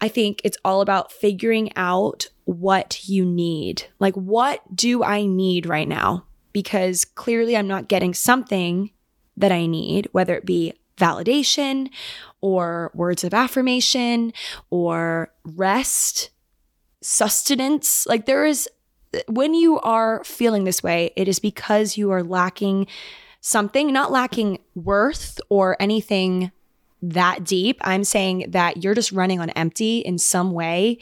I 0.00 0.08
think 0.08 0.40
it's 0.44 0.58
all 0.64 0.80
about 0.80 1.12
figuring 1.12 1.70
out 1.76 2.28
what 2.44 3.08
you 3.08 3.24
need. 3.24 3.84
Like, 4.00 4.14
what 4.14 4.60
do 4.74 5.04
I 5.04 5.26
need 5.26 5.64
right 5.64 5.88
now? 5.88 6.26
Because 6.52 7.04
clearly 7.04 7.56
I'm 7.56 7.68
not 7.68 7.88
getting 7.88 8.14
something 8.14 8.90
that 9.36 9.52
I 9.52 9.66
need, 9.66 10.08
whether 10.10 10.34
it 10.34 10.44
be 10.44 10.74
validation 10.98 11.88
or 12.40 12.90
words 12.94 13.22
of 13.22 13.32
affirmation 13.32 14.32
or 14.70 15.32
rest, 15.44 16.30
sustenance. 17.00 18.06
Like, 18.06 18.26
there 18.26 18.44
is 18.44 18.68
when 19.28 19.54
you 19.54 19.80
are 19.80 20.22
feeling 20.24 20.64
this 20.64 20.82
way, 20.82 21.12
it 21.16 21.28
is 21.28 21.38
because 21.38 21.96
you 21.96 22.10
are 22.10 22.22
lacking 22.22 22.86
something, 23.40 23.92
not 23.92 24.10
lacking 24.10 24.58
worth 24.74 25.40
or 25.48 25.76
anything 25.80 26.50
that 27.02 27.44
deep. 27.44 27.78
I'm 27.82 28.04
saying 28.04 28.46
that 28.50 28.82
you're 28.82 28.94
just 28.94 29.12
running 29.12 29.40
on 29.40 29.50
empty 29.50 29.98
in 29.98 30.18
some 30.18 30.52
way. 30.52 30.98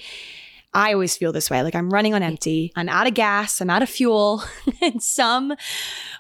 I 0.75 0.93
always 0.93 1.17
feel 1.17 1.33
this 1.33 1.51
way 1.51 1.63
like 1.63 1.75
I'm 1.75 1.91
running 1.91 2.15
on 2.15 2.23
empty. 2.23 2.73
I'm 2.75 2.89
out 2.89 3.07
of 3.07 3.15
gas, 3.15 3.61
I'm 3.61 3.71
out 3.71 3.83
of 3.83 3.89
fuel 3.89 4.43
in 4.81 5.01
some 5.01 5.55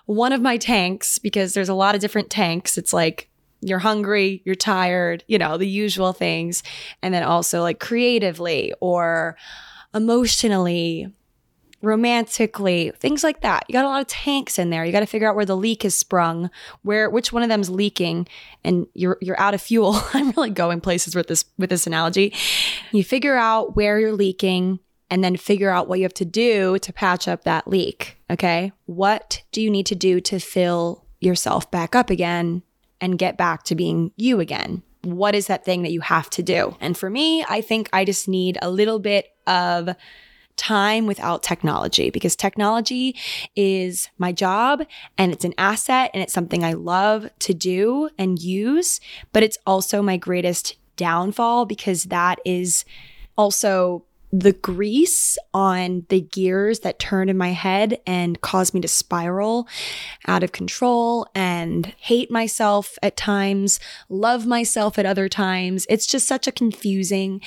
one 0.06 0.32
of 0.32 0.42
my 0.42 0.58
tanks 0.58 1.18
because 1.18 1.54
there's 1.54 1.70
a 1.70 1.74
lot 1.74 1.94
of 1.94 2.00
different 2.00 2.30
tanks. 2.30 2.76
It's 2.76 2.92
like 2.92 3.28
you're 3.60 3.78
hungry, 3.78 4.42
you're 4.44 4.54
tired, 4.54 5.24
you 5.26 5.38
know, 5.38 5.56
the 5.56 5.66
usual 5.66 6.12
things. 6.12 6.62
And 7.00 7.14
then 7.14 7.22
also 7.22 7.62
like 7.62 7.80
creatively 7.80 8.74
or 8.80 9.36
emotionally 9.94 11.12
romantically, 11.82 12.92
things 12.98 13.22
like 13.22 13.40
that. 13.42 13.64
You 13.68 13.72
got 13.72 13.84
a 13.84 13.88
lot 13.88 14.00
of 14.00 14.06
tanks 14.06 14.58
in 14.58 14.70
there. 14.70 14.84
You 14.84 14.92
got 14.92 15.00
to 15.00 15.06
figure 15.06 15.28
out 15.28 15.36
where 15.36 15.44
the 15.44 15.56
leak 15.56 15.84
is 15.84 15.94
sprung, 15.94 16.50
where 16.82 17.10
which 17.10 17.32
one 17.32 17.42
of 17.42 17.48
them's 17.48 17.68
leaking, 17.68 18.28
and 18.64 18.86
you're 18.94 19.18
you're 19.20 19.38
out 19.38 19.54
of 19.54 19.60
fuel. 19.60 20.00
I'm 20.14 20.30
really 20.30 20.50
going 20.50 20.80
places 20.80 21.14
with 21.14 21.26
this 21.26 21.44
with 21.58 21.70
this 21.70 21.86
analogy. 21.86 22.34
You 22.92 23.04
figure 23.04 23.36
out 23.36 23.76
where 23.76 23.98
you're 23.98 24.12
leaking 24.12 24.78
and 25.12 25.22
then 25.22 25.36
figure 25.36 25.68
out 25.68 25.88
what 25.88 25.98
you 25.98 26.04
have 26.04 26.14
to 26.14 26.24
do 26.24 26.78
to 26.78 26.90
patch 26.90 27.28
up 27.28 27.44
that 27.44 27.68
leak, 27.68 28.16
okay? 28.30 28.72
What 28.86 29.42
do 29.52 29.60
you 29.60 29.70
need 29.70 29.84
to 29.86 29.94
do 29.94 30.22
to 30.22 30.38
fill 30.38 31.04
yourself 31.20 31.70
back 31.70 31.94
up 31.94 32.08
again 32.08 32.62
and 32.98 33.18
get 33.18 33.36
back 33.36 33.64
to 33.64 33.74
being 33.74 34.12
you 34.16 34.40
again? 34.40 34.82
What 35.02 35.34
is 35.34 35.48
that 35.48 35.66
thing 35.66 35.82
that 35.82 35.92
you 35.92 36.00
have 36.00 36.30
to 36.30 36.42
do? 36.42 36.78
And 36.80 36.96
for 36.96 37.10
me, 37.10 37.44
I 37.46 37.60
think 37.60 37.90
I 37.92 38.06
just 38.06 38.26
need 38.26 38.56
a 38.62 38.70
little 38.70 38.98
bit 38.98 39.26
of 39.46 39.94
time 40.56 41.06
without 41.06 41.42
technology 41.42 42.10
because 42.10 42.36
technology 42.36 43.16
is 43.56 44.08
my 44.18 44.32
job 44.32 44.84
and 45.18 45.32
it's 45.32 45.44
an 45.44 45.54
asset 45.58 46.10
and 46.12 46.22
it's 46.22 46.32
something 46.32 46.62
I 46.64 46.74
love 46.74 47.28
to 47.40 47.54
do 47.54 48.10
and 48.18 48.40
use, 48.40 49.00
but 49.32 49.42
it's 49.42 49.58
also 49.66 50.02
my 50.02 50.16
greatest 50.16 50.76
downfall 50.96 51.66
because 51.66 52.04
that 52.04 52.38
is 52.44 52.84
also 53.36 54.04
the 54.32 54.52
grease 54.52 55.36
on 55.52 56.06
the 56.08 56.20
gears 56.20 56.80
that 56.80 56.98
turn 56.98 57.28
in 57.28 57.36
my 57.36 57.50
head 57.50 58.00
and 58.06 58.40
cause 58.40 58.72
me 58.72 58.80
to 58.80 58.88
spiral 58.88 59.68
out 60.26 60.42
of 60.42 60.52
control 60.52 61.26
and 61.34 61.94
hate 61.98 62.30
myself 62.30 62.96
at 63.02 63.16
times, 63.16 63.78
love 64.08 64.46
myself 64.46 64.98
at 64.98 65.04
other 65.04 65.28
times. 65.28 65.86
It's 65.90 66.06
just 66.06 66.26
such 66.26 66.46
a 66.46 66.52
confusing 66.52 67.42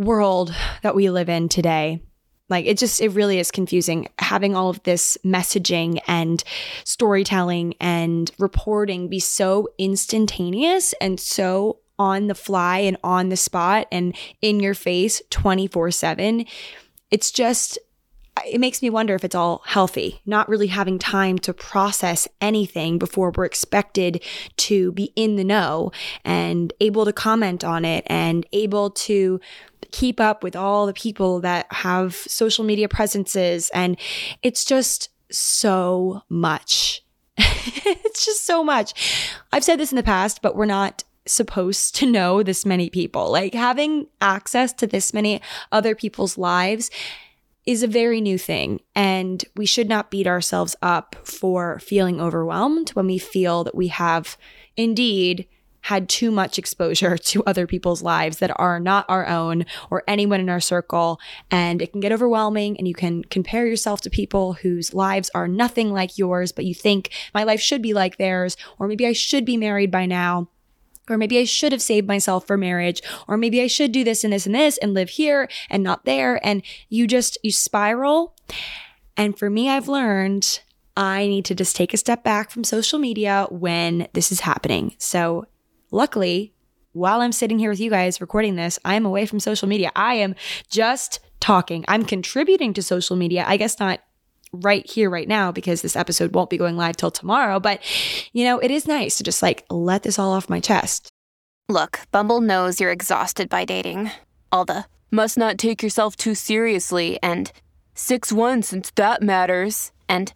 world 0.00 0.52
that 0.82 0.94
we 0.94 1.10
live 1.10 1.28
in 1.28 1.48
today. 1.48 2.00
Like 2.48 2.66
it 2.66 2.78
just, 2.78 3.00
it 3.00 3.10
really 3.10 3.38
is 3.38 3.52
confusing 3.52 4.08
having 4.18 4.56
all 4.56 4.70
of 4.70 4.82
this 4.82 5.16
messaging 5.24 6.00
and 6.08 6.42
storytelling 6.82 7.74
and 7.80 8.30
reporting 8.38 9.08
be 9.08 9.20
so 9.20 9.68
instantaneous 9.78 10.92
and 11.00 11.20
so 11.20 11.78
on 11.98 12.26
the 12.26 12.34
fly 12.34 12.78
and 12.78 12.96
on 13.04 13.28
the 13.28 13.36
spot 13.36 13.86
and 13.92 14.16
in 14.40 14.58
your 14.58 14.74
face 14.74 15.22
24 15.30 15.92
7. 15.92 16.46
It's 17.10 17.30
just, 17.30 17.78
it 18.46 18.58
makes 18.58 18.82
me 18.82 18.90
wonder 18.90 19.14
if 19.14 19.24
it's 19.24 19.34
all 19.34 19.62
healthy, 19.66 20.20
not 20.26 20.48
really 20.48 20.68
having 20.68 20.98
time 20.98 21.38
to 21.40 21.52
process 21.52 22.28
anything 22.40 22.98
before 22.98 23.30
we're 23.30 23.44
expected 23.44 24.22
to 24.58 24.92
be 24.92 25.12
in 25.16 25.36
the 25.36 25.44
know 25.44 25.92
and 26.24 26.72
able 26.80 27.04
to 27.04 27.12
comment 27.12 27.64
on 27.64 27.84
it 27.84 28.04
and 28.06 28.46
able 28.52 28.90
to 28.90 29.40
keep 29.90 30.20
up 30.20 30.42
with 30.42 30.54
all 30.54 30.86
the 30.86 30.92
people 30.92 31.40
that 31.40 31.66
have 31.72 32.14
social 32.14 32.64
media 32.64 32.88
presences. 32.88 33.70
And 33.74 33.98
it's 34.42 34.64
just 34.64 35.08
so 35.30 36.22
much. 36.28 37.02
it's 37.36 38.24
just 38.24 38.46
so 38.46 38.62
much. 38.62 39.38
I've 39.52 39.64
said 39.64 39.78
this 39.78 39.92
in 39.92 39.96
the 39.96 40.02
past, 40.02 40.42
but 40.42 40.56
we're 40.56 40.66
not 40.66 41.04
supposed 41.26 41.94
to 41.96 42.10
know 42.10 42.42
this 42.42 42.66
many 42.66 42.90
people. 42.90 43.30
Like 43.30 43.54
having 43.54 44.06
access 44.20 44.72
to 44.74 44.86
this 44.86 45.12
many 45.12 45.40
other 45.72 45.94
people's 45.94 46.38
lives 46.38 46.90
is 47.66 47.82
a 47.82 47.88
very 47.88 48.20
new 48.20 48.38
thing. 48.38 48.80
And 48.94 49.44
we 49.56 49.66
should 49.66 49.88
not 49.88 50.10
beat 50.10 50.26
ourselves 50.26 50.76
up 50.82 51.16
for 51.24 51.78
feeling 51.78 52.20
overwhelmed 52.20 52.90
when 52.90 53.06
we 53.06 53.18
feel 53.18 53.64
that 53.64 53.74
we 53.74 53.88
have 53.88 54.36
indeed 54.76 55.46
had 55.82 56.08
too 56.08 56.30
much 56.30 56.58
exposure 56.58 57.16
to 57.30 57.44
other 57.44 57.66
people's 57.66 58.02
lives 58.02 58.38
that 58.38 58.52
are 58.56 58.78
not 58.80 59.06
our 59.08 59.26
own 59.26 59.64
or 59.90 60.02
anyone 60.06 60.40
in 60.40 60.48
our 60.48 60.60
circle. 60.60 61.20
And 61.50 61.80
it 61.80 61.92
can 61.92 62.00
get 62.00 62.12
overwhelming, 62.12 62.76
and 62.76 62.86
you 62.86 62.94
can 62.94 63.24
compare 63.24 63.66
yourself 63.66 64.00
to 64.02 64.10
people 64.10 64.54
whose 64.54 64.94
lives 64.94 65.30
are 65.34 65.48
nothing 65.48 65.92
like 65.92 66.18
yours, 66.18 66.52
but 66.52 66.64
you 66.64 66.74
think 66.74 67.10
my 67.34 67.44
life 67.44 67.60
should 67.60 67.82
be 67.82 67.94
like 67.94 68.16
theirs, 68.16 68.56
or 68.78 68.88
maybe 68.88 69.06
I 69.06 69.12
should 69.12 69.44
be 69.44 69.56
married 69.56 69.90
by 69.90 70.06
now. 70.06 70.48
Or 71.10 71.18
maybe 71.18 71.38
I 71.38 71.44
should 71.44 71.72
have 71.72 71.82
saved 71.82 72.06
myself 72.08 72.46
for 72.46 72.56
marriage, 72.56 73.02
or 73.28 73.36
maybe 73.36 73.60
I 73.60 73.66
should 73.66 73.92
do 73.92 74.04
this 74.04 74.24
and 74.24 74.32
this 74.32 74.46
and 74.46 74.54
this 74.54 74.78
and 74.78 74.94
live 74.94 75.10
here 75.10 75.48
and 75.68 75.82
not 75.82 76.04
there. 76.04 76.44
And 76.46 76.62
you 76.88 77.06
just, 77.06 77.36
you 77.42 77.52
spiral. 77.52 78.36
And 79.16 79.38
for 79.38 79.50
me, 79.50 79.68
I've 79.68 79.88
learned 79.88 80.60
I 80.96 81.26
need 81.26 81.44
to 81.46 81.54
just 81.54 81.76
take 81.76 81.92
a 81.92 81.98
step 81.98 82.24
back 82.24 82.50
from 82.50 82.64
social 82.64 82.98
media 82.98 83.46
when 83.50 84.08
this 84.12 84.32
is 84.32 84.40
happening. 84.40 84.94
So 84.98 85.46
Luckily, 85.90 86.54
while 86.92 87.20
I'm 87.20 87.32
sitting 87.32 87.58
here 87.58 87.70
with 87.70 87.80
you 87.80 87.90
guys 87.90 88.20
recording 88.20 88.56
this, 88.56 88.78
I 88.84 88.94
am 88.94 89.04
away 89.04 89.26
from 89.26 89.40
social 89.40 89.68
media. 89.68 89.90
I 89.94 90.14
am 90.14 90.34
just 90.68 91.20
talking. 91.40 91.84
I'm 91.88 92.04
contributing 92.04 92.72
to 92.74 92.82
social 92.82 93.16
media. 93.16 93.44
I 93.46 93.56
guess 93.56 93.78
not 93.78 94.00
right 94.52 94.88
here, 94.88 95.08
right 95.08 95.28
now, 95.28 95.52
because 95.52 95.82
this 95.82 95.96
episode 95.96 96.34
won't 96.34 96.50
be 96.50 96.56
going 96.56 96.76
live 96.76 96.96
till 96.96 97.10
tomorrow. 97.10 97.60
But, 97.60 97.80
you 98.32 98.44
know, 98.44 98.58
it 98.58 98.70
is 98.70 98.86
nice 98.86 99.16
to 99.18 99.24
just 99.24 99.42
like 99.42 99.64
let 99.70 100.02
this 100.02 100.18
all 100.18 100.32
off 100.32 100.50
my 100.50 100.60
chest. 100.60 101.08
Look, 101.68 102.00
Bumble 102.10 102.40
knows 102.40 102.80
you're 102.80 102.90
exhausted 102.90 103.48
by 103.48 103.64
dating. 103.64 104.10
All 104.50 104.64
the 104.64 104.86
must 105.10 105.38
not 105.38 105.58
take 105.58 105.82
yourself 105.82 106.16
too 106.16 106.34
seriously 106.34 107.18
and 107.22 107.52
6 107.94 108.32
1 108.32 108.62
since 108.62 108.90
that 108.96 109.22
matters. 109.22 109.92
And 110.08 110.32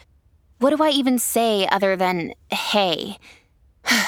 what 0.58 0.76
do 0.76 0.82
I 0.82 0.90
even 0.90 1.18
say 1.18 1.68
other 1.70 1.96
than 1.96 2.34
hey? 2.50 3.18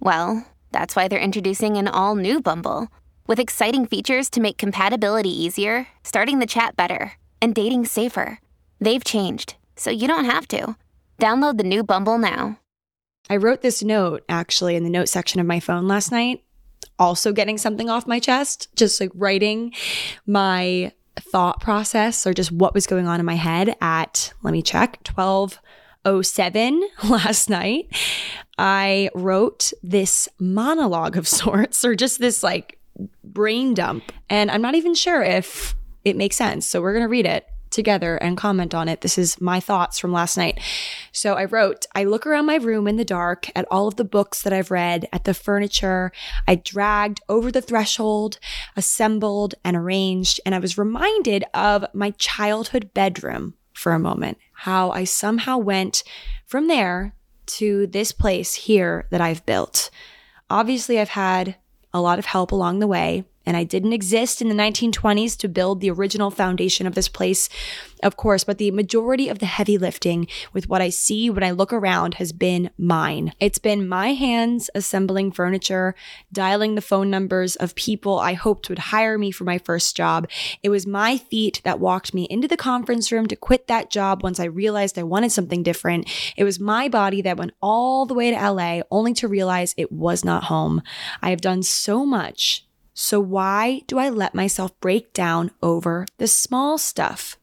Well, 0.00 0.46
that's 0.70 0.94
why 0.94 1.08
they're 1.08 1.18
introducing 1.18 1.76
an 1.76 1.88
all 1.88 2.14
new 2.14 2.40
Bumble 2.40 2.86
with 3.26 3.40
exciting 3.40 3.84
features 3.84 4.30
to 4.30 4.40
make 4.40 4.56
compatibility 4.56 5.28
easier, 5.28 5.88
starting 6.04 6.38
the 6.38 6.46
chat 6.46 6.76
better, 6.76 7.14
and 7.42 7.54
dating 7.54 7.84
safer. 7.86 8.38
They've 8.80 9.04
changed, 9.04 9.56
so 9.76 9.90
you 9.90 10.06
don't 10.06 10.24
have 10.24 10.46
to. 10.48 10.76
Download 11.20 11.56
the 11.56 11.64
new 11.64 11.82
Bumble 11.82 12.18
now. 12.18 12.58
I 13.28 13.36
wrote 13.36 13.62
this 13.62 13.82
note 13.82 14.24
actually 14.28 14.76
in 14.76 14.84
the 14.84 14.90
note 14.90 15.08
section 15.08 15.40
of 15.40 15.46
my 15.46 15.60
phone 15.60 15.88
last 15.88 16.12
night, 16.12 16.44
also 16.98 17.32
getting 17.32 17.58
something 17.58 17.90
off 17.90 18.06
my 18.06 18.18
chest, 18.18 18.68
just 18.76 19.00
like 19.00 19.10
writing 19.14 19.74
my 20.26 20.92
thought 21.18 21.60
process 21.60 22.26
or 22.26 22.32
just 22.32 22.52
what 22.52 22.74
was 22.74 22.86
going 22.86 23.06
on 23.06 23.20
in 23.20 23.26
my 23.26 23.34
head 23.34 23.76
at, 23.80 24.32
let 24.42 24.52
me 24.52 24.62
check, 24.62 25.00
1207 25.12 26.88
last 27.10 27.50
night, 27.50 27.88
I 28.56 29.10
wrote 29.14 29.72
this 29.82 30.28
monologue 30.38 31.16
of 31.16 31.28
sorts, 31.28 31.84
or 31.84 31.94
just 31.94 32.20
this 32.20 32.42
like 32.42 32.78
brain 33.24 33.74
dump. 33.74 34.12
And 34.30 34.50
I'm 34.50 34.62
not 34.62 34.74
even 34.74 34.94
sure 34.94 35.22
if 35.22 35.74
it 36.04 36.16
makes 36.16 36.36
sense. 36.36 36.66
So 36.66 36.80
we're 36.80 36.92
going 36.92 37.04
to 37.04 37.08
read 37.08 37.26
it 37.26 37.46
together 37.70 38.16
and 38.16 38.36
comment 38.36 38.74
on 38.74 38.88
it. 38.88 39.00
This 39.00 39.18
is 39.18 39.40
my 39.40 39.60
thoughts 39.60 39.98
from 39.98 40.12
last 40.12 40.36
night. 40.36 40.60
So 41.12 41.34
I 41.34 41.44
wrote, 41.44 41.86
I 41.94 42.04
look 42.04 42.26
around 42.26 42.46
my 42.46 42.56
room 42.56 42.86
in 42.88 42.96
the 42.96 43.04
dark 43.04 43.48
at 43.56 43.66
all 43.70 43.88
of 43.88 43.96
the 43.96 44.04
books 44.04 44.42
that 44.42 44.52
I've 44.52 44.70
read, 44.70 45.08
at 45.12 45.24
the 45.24 45.34
furniture 45.34 46.12
I 46.46 46.56
dragged 46.56 47.20
over 47.28 47.50
the 47.50 47.62
threshold, 47.62 48.38
assembled 48.76 49.54
and 49.64 49.76
arranged, 49.76 50.40
and 50.44 50.54
I 50.54 50.58
was 50.58 50.78
reminded 50.78 51.44
of 51.54 51.84
my 51.92 52.10
childhood 52.12 52.92
bedroom 52.94 53.54
for 53.72 53.92
a 53.92 53.98
moment, 53.98 54.38
how 54.52 54.90
I 54.90 55.04
somehow 55.04 55.58
went 55.58 56.02
from 56.46 56.68
there 56.68 57.14
to 57.46 57.86
this 57.86 58.12
place 58.12 58.54
here 58.54 59.06
that 59.10 59.20
I've 59.20 59.46
built. 59.46 59.90
Obviously, 60.50 60.98
I've 60.98 61.10
had 61.10 61.56
a 61.92 62.00
lot 62.00 62.18
of 62.18 62.26
help 62.26 62.52
along 62.52 62.78
the 62.78 62.86
way 62.86 63.24
and 63.48 63.56
I 63.56 63.64
didn't 63.64 63.94
exist 63.94 64.42
in 64.42 64.50
the 64.50 64.54
1920s 64.54 65.34
to 65.38 65.48
build 65.48 65.80
the 65.80 65.90
original 65.90 66.30
foundation 66.30 66.86
of 66.86 66.94
this 66.94 67.08
place, 67.08 67.48
of 68.02 68.14
course, 68.14 68.44
but 68.44 68.58
the 68.58 68.70
majority 68.70 69.30
of 69.30 69.38
the 69.38 69.46
heavy 69.46 69.78
lifting 69.78 70.28
with 70.52 70.68
what 70.68 70.82
I 70.82 70.90
see 70.90 71.30
when 71.30 71.42
I 71.42 71.52
look 71.52 71.72
around 71.72 72.14
has 72.14 72.30
been 72.30 72.68
mine. 72.76 73.32
It's 73.40 73.56
been 73.56 73.88
my 73.88 74.12
hands 74.12 74.68
assembling 74.74 75.32
furniture, 75.32 75.94
dialing 76.30 76.74
the 76.74 76.82
phone 76.82 77.08
numbers 77.08 77.56
of 77.56 77.74
people 77.74 78.18
I 78.18 78.34
hoped 78.34 78.68
would 78.68 78.78
hire 78.78 79.16
me 79.16 79.30
for 79.30 79.44
my 79.44 79.56
first 79.56 79.96
job. 79.96 80.28
It 80.62 80.68
was 80.68 80.86
my 80.86 81.16
feet 81.16 81.62
that 81.64 81.80
walked 81.80 82.12
me 82.12 82.24
into 82.24 82.48
the 82.48 82.56
conference 82.58 83.10
room 83.10 83.28
to 83.28 83.34
quit 83.36 83.66
that 83.68 83.88
job 83.88 84.22
once 84.22 84.38
I 84.38 84.44
realized 84.44 84.98
I 84.98 85.04
wanted 85.04 85.32
something 85.32 85.62
different. 85.62 86.06
It 86.36 86.44
was 86.44 86.60
my 86.60 86.86
body 86.88 87.22
that 87.22 87.38
went 87.38 87.54
all 87.62 88.04
the 88.04 88.12
way 88.12 88.30
to 88.30 88.50
LA 88.50 88.82
only 88.90 89.14
to 89.14 89.26
realize 89.26 89.74
it 89.78 89.90
was 89.90 90.22
not 90.22 90.44
home. 90.44 90.82
I 91.22 91.30
have 91.30 91.40
done 91.40 91.62
so 91.62 92.04
much 92.04 92.67
so, 93.00 93.20
why 93.20 93.82
do 93.86 93.96
I 93.96 94.08
let 94.08 94.34
myself 94.34 94.72
break 94.80 95.12
down 95.12 95.52
over 95.62 96.04
the 96.16 96.26
small 96.26 96.78
stuff? 96.78 97.36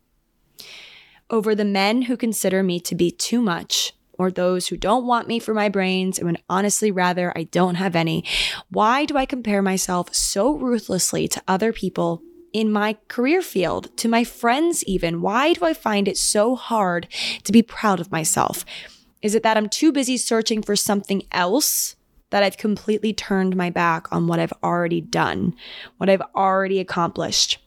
Over 1.29 1.55
the 1.55 1.63
men 1.63 2.03
who 2.03 2.17
consider 2.17 2.61
me 2.61 2.81
to 2.81 2.93
be 2.93 3.09
too 3.09 3.41
much, 3.41 3.93
or 4.19 4.29
those 4.29 4.67
who 4.67 4.75
don't 4.75 5.07
want 5.07 5.29
me 5.29 5.39
for 5.39 5.53
my 5.53 5.69
brains 5.69 6.19
and 6.19 6.27
would 6.27 6.43
honestly 6.49 6.91
rather 6.91 7.31
I 7.37 7.43
don't 7.43 7.75
have 7.75 7.95
any? 7.95 8.25
Why 8.67 9.05
do 9.05 9.15
I 9.15 9.25
compare 9.25 9.61
myself 9.61 10.13
so 10.13 10.51
ruthlessly 10.51 11.25
to 11.29 11.41
other 11.47 11.71
people 11.71 12.21
in 12.51 12.69
my 12.69 12.97
career 13.07 13.41
field, 13.41 13.95
to 13.95 14.09
my 14.09 14.25
friends 14.25 14.83
even? 14.83 15.21
Why 15.21 15.53
do 15.53 15.63
I 15.63 15.73
find 15.73 16.09
it 16.09 16.17
so 16.17 16.57
hard 16.57 17.07
to 17.45 17.53
be 17.53 17.61
proud 17.61 18.01
of 18.01 18.11
myself? 18.11 18.65
Is 19.21 19.35
it 19.35 19.43
that 19.43 19.55
I'm 19.55 19.69
too 19.69 19.93
busy 19.93 20.17
searching 20.17 20.61
for 20.61 20.75
something 20.75 21.23
else 21.31 21.95
that 22.35 22.43
I've 22.43 22.57
completely 22.57 23.13
turned 23.13 23.55
my 23.55 23.69
back 23.69 24.11
on 24.11 24.27
what 24.27 24.41
I've 24.41 24.51
already 24.61 24.99
done, 24.99 25.55
what 25.95 26.09
I've 26.09 26.21
already 26.35 26.81
accomplished. 26.81 27.59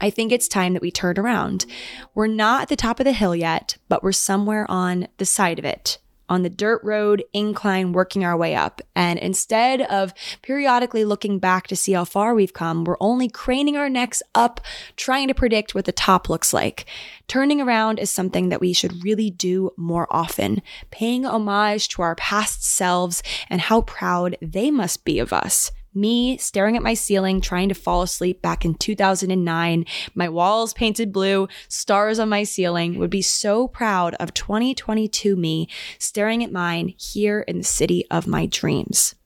I 0.00 0.10
think 0.10 0.30
it's 0.30 0.46
time 0.46 0.74
that 0.74 0.80
we 0.80 0.92
turn 0.92 1.18
around. 1.18 1.66
We're 2.14 2.28
not 2.28 2.62
at 2.62 2.68
the 2.68 2.76
top 2.76 3.00
of 3.00 3.04
the 3.04 3.12
hill 3.12 3.34
yet, 3.34 3.78
but 3.88 4.04
we're 4.04 4.12
somewhere 4.12 4.64
on 4.70 5.08
the 5.16 5.26
side 5.26 5.58
of 5.58 5.64
it 5.64 5.98
on 6.30 6.42
the 6.42 6.48
dirt 6.48 6.80
road 6.82 7.22
incline 7.34 7.92
working 7.92 8.24
our 8.24 8.36
way 8.36 8.54
up. 8.54 8.80
And 8.94 9.18
instead 9.18 9.82
of 9.82 10.14
periodically 10.40 11.04
looking 11.04 11.38
back 11.38 11.66
to 11.66 11.76
see 11.76 11.92
how 11.92 12.06
far 12.06 12.34
we've 12.34 12.54
come, 12.54 12.84
we're 12.84 12.96
only 13.00 13.28
craning 13.28 13.76
our 13.76 13.90
necks 13.90 14.22
up, 14.34 14.60
trying 14.96 15.28
to 15.28 15.34
predict 15.34 15.74
what 15.74 15.84
the 15.84 15.92
top 15.92 16.30
looks 16.30 16.54
like. 16.54 16.86
Turning 17.26 17.60
around 17.60 17.98
is 17.98 18.10
something 18.10 18.48
that 18.48 18.60
we 18.60 18.72
should 18.72 19.04
really 19.04 19.30
do 19.30 19.72
more 19.76 20.06
often, 20.10 20.62
paying 20.90 21.26
homage 21.26 21.88
to 21.88 22.02
our 22.02 22.14
past 22.14 22.64
selves 22.64 23.22
and 23.50 23.60
how 23.60 23.82
proud 23.82 24.36
they 24.40 24.70
must 24.70 25.04
be 25.04 25.18
of 25.18 25.32
us. 25.32 25.72
Me 25.92 26.36
staring 26.36 26.76
at 26.76 26.82
my 26.82 26.94
ceiling, 26.94 27.40
trying 27.40 27.68
to 27.68 27.74
fall 27.74 28.02
asleep 28.02 28.40
back 28.40 28.64
in 28.64 28.74
2009, 28.74 29.84
my 30.14 30.28
walls 30.28 30.72
painted 30.72 31.12
blue, 31.12 31.48
stars 31.68 32.20
on 32.20 32.28
my 32.28 32.44
ceiling, 32.44 32.96
would 32.98 33.10
be 33.10 33.22
so 33.22 33.66
proud 33.66 34.14
of 34.14 34.32
2022 34.32 35.34
me 35.34 35.68
staring 35.98 36.44
at 36.44 36.52
mine 36.52 36.94
here 36.96 37.40
in 37.40 37.58
the 37.58 37.64
city 37.64 38.04
of 38.08 38.28
my 38.28 38.46
dreams. 38.46 39.16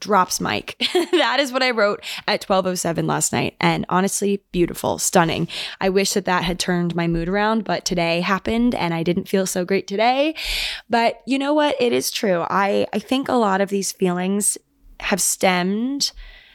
Drops 0.00 0.40
mic. 0.40 0.76
that 1.12 1.38
is 1.40 1.52
what 1.52 1.62
I 1.62 1.70
wrote 1.70 2.04
at 2.28 2.42
12:07 2.42 3.06
last 3.06 3.32
night 3.32 3.56
and 3.60 3.86
honestly 3.88 4.42
beautiful, 4.52 4.98
stunning. 4.98 5.48
I 5.80 5.88
wish 5.88 6.12
that 6.12 6.26
that 6.26 6.44
had 6.44 6.58
turned 6.58 6.94
my 6.94 7.06
mood 7.06 7.28
around, 7.28 7.64
but 7.64 7.84
today 7.84 8.20
happened 8.20 8.74
and 8.74 8.92
I 8.92 9.02
didn't 9.02 9.28
feel 9.28 9.46
so 9.46 9.64
great 9.64 9.86
today. 9.86 10.34
But 10.90 11.22
you 11.26 11.38
know 11.38 11.54
what? 11.54 11.76
It 11.80 11.92
is 11.92 12.10
true. 12.10 12.44
I 12.50 12.86
I 12.92 12.98
think 12.98 13.28
a 13.28 13.34
lot 13.34 13.60
of 13.60 13.70
these 13.70 13.90
feelings 13.90 14.58
have 15.00 15.20
stemmed 15.20 16.12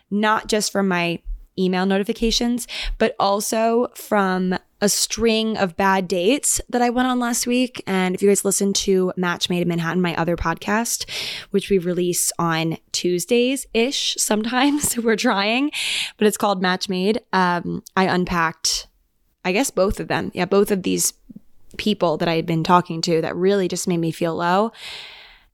not 0.10 0.48
just 0.48 0.72
from 0.72 0.88
my 0.88 1.20
email 1.58 1.86
notifications, 1.86 2.68
but 2.98 3.16
also 3.20 3.88
from 3.96 4.58
a 4.82 4.90
string 4.90 5.58
of 5.58 5.78
bad 5.78 6.08
dates 6.08 6.60
that 6.70 6.82
I 6.82 6.90
went 6.90 7.08
on 7.08 7.20
last 7.20 7.46
week. 7.46 7.84
And 7.86 8.16
if 8.16 8.22
you 8.22 8.30
guys 8.30 8.44
listen 8.44 8.74
to 8.74 9.14
Match 9.16 9.50
Made 9.50 9.62
in 9.62 9.68
Manhattan, 9.68 10.02
my 10.02 10.16
other 10.16 10.36
podcast, 10.36 11.08
which 11.52 11.70
we 11.70 11.78
release 11.78 12.32
on 12.40 12.78
Tuesdays 12.92 13.68
ish 13.74 14.16
sometimes, 14.18 14.98
we're 15.04 15.16
trying, 15.16 15.72
but 16.18 16.28
it's 16.28 16.38
called 16.38 16.62
Match 16.62 16.90
Made. 16.90 17.22
Um, 17.32 17.84
I 17.96 18.06
unpacked, 18.06 18.88
I 19.46 19.52
guess, 19.52 19.70
both 19.70 20.00
of 20.00 20.08
them. 20.08 20.32
Yeah, 20.34 20.46
both 20.46 20.72
of 20.72 20.84
these 20.84 21.14
people 21.78 22.18
that 22.18 22.28
I 22.28 22.36
had 22.36 22.46
been 22.46 22.64
talking 22.64 23.02
to 23.04 23.22
that 23.22 23.36
really 23.36 23.68
just 23.68 23.88
made 23.88 23.98
me 23.98 24.12
feel 24.12 24.36
low 24.36 24.72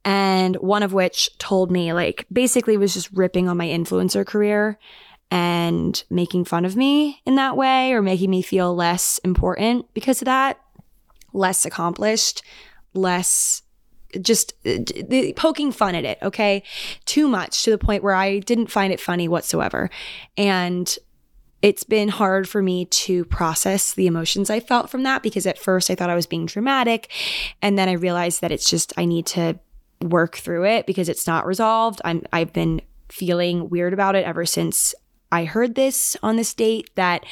and 0.07 0.55
one 0.57 0.83
of 0.83 0.93
which 0.93 1.29
told 1.37 1.69
me 1.69 1.91
like 1.91 2.25
basically 2.31 2.77
was 2.77 2.93
just 2.93 3.11
ripping 3.11 3.49
on 3.49 3.57
my 3.57 3.67
influencer 3.67 4.25
career 4.25 4.79
and 5.29 6.01
making 6.09 6.45
fun 6.45 6.63
of 6.63 6.77
me 6.77 7.21
in 7.25 7.35
that 7.35 7.57
way 7.57 7.91
or 7.91 8.01
making 8.01 8.29
me 8.29 8.41
feel 8.41 8.73
less 8.73 9.17
important 9.25 9.93
because 9.93 10.21
of 10.21 10.25
that, 10.27 10.61
less 11.33 11.65
accomplished, 11.65 12.41
less 12.93 13.63
just 14.21 14.53
uh, 14.65 14.77
poking 15.35 15.73
fun 15.73 15.93
at 15.93 16.05
it, 16.05 16.17
okay? 16.21 16.63
Too 17.03 17.27
much 17.27 17.63
to 17.63 17.71
the 17.71 17.77
point 17.77 18.01
where 18.01 18.15
I 18.15 18.39
didn't 18.39 18.71
find 18.71 18.93
it 18.93 19.01
funny 19.01 19.27
whatsoever. 19.27 19.89
And 20.37 20.97
it's 21.61 21.83
been 21.83 22.07
hard 22.07 22.47
for 22.47 22.63
me 22.63 22.85
to 22.85 23.25
process 23.25 23.93
the 23.93 24.07
emotions 24.07 24.49
I 24.49 24.61
felt 24.61 24.89
from 24.89 25.03
that 25.03 25.21
because 25.21 25.45
at 25.45 25.59
first 25.59 25.91
I 25.91 25.95
thought 25.95 26.09
I 26.09 26.15
was 26.15 26.27
being 26.27 26.45
dramatic. 26.45 27.11
And 27.61 27.77
then 27.77 27.89
I 27.89 27.93
realized 27.93 28.39
that 28.39 28.53
it's 28.53 28.69
just, 28.69 28.93
I 28.95 29.03
need 29.03 29.25
to 29.25 29.59
work 30.01 30.37
through 30.37 30.65
it 30.65 30.85
because 30.85 31.09
it's 31.09 31.27
not 31.27 31.45
resolved. 31.45 32.01
I'm 32.05 32.23
I've 32.31 32.53
been 32.53 32.81
feeling 33.09 33.69
weird 33.69 33.93
about 33.93 34.15
it 34.15 34.25
ever 34.25 34.45
since 34.45 34.93
I 35.31 35.43
heard 35.43 35.75
this 35.75 36.15
on 36.23 36.37
this 36.37 36.53
date 36.53 36.89
that 36.95 37.25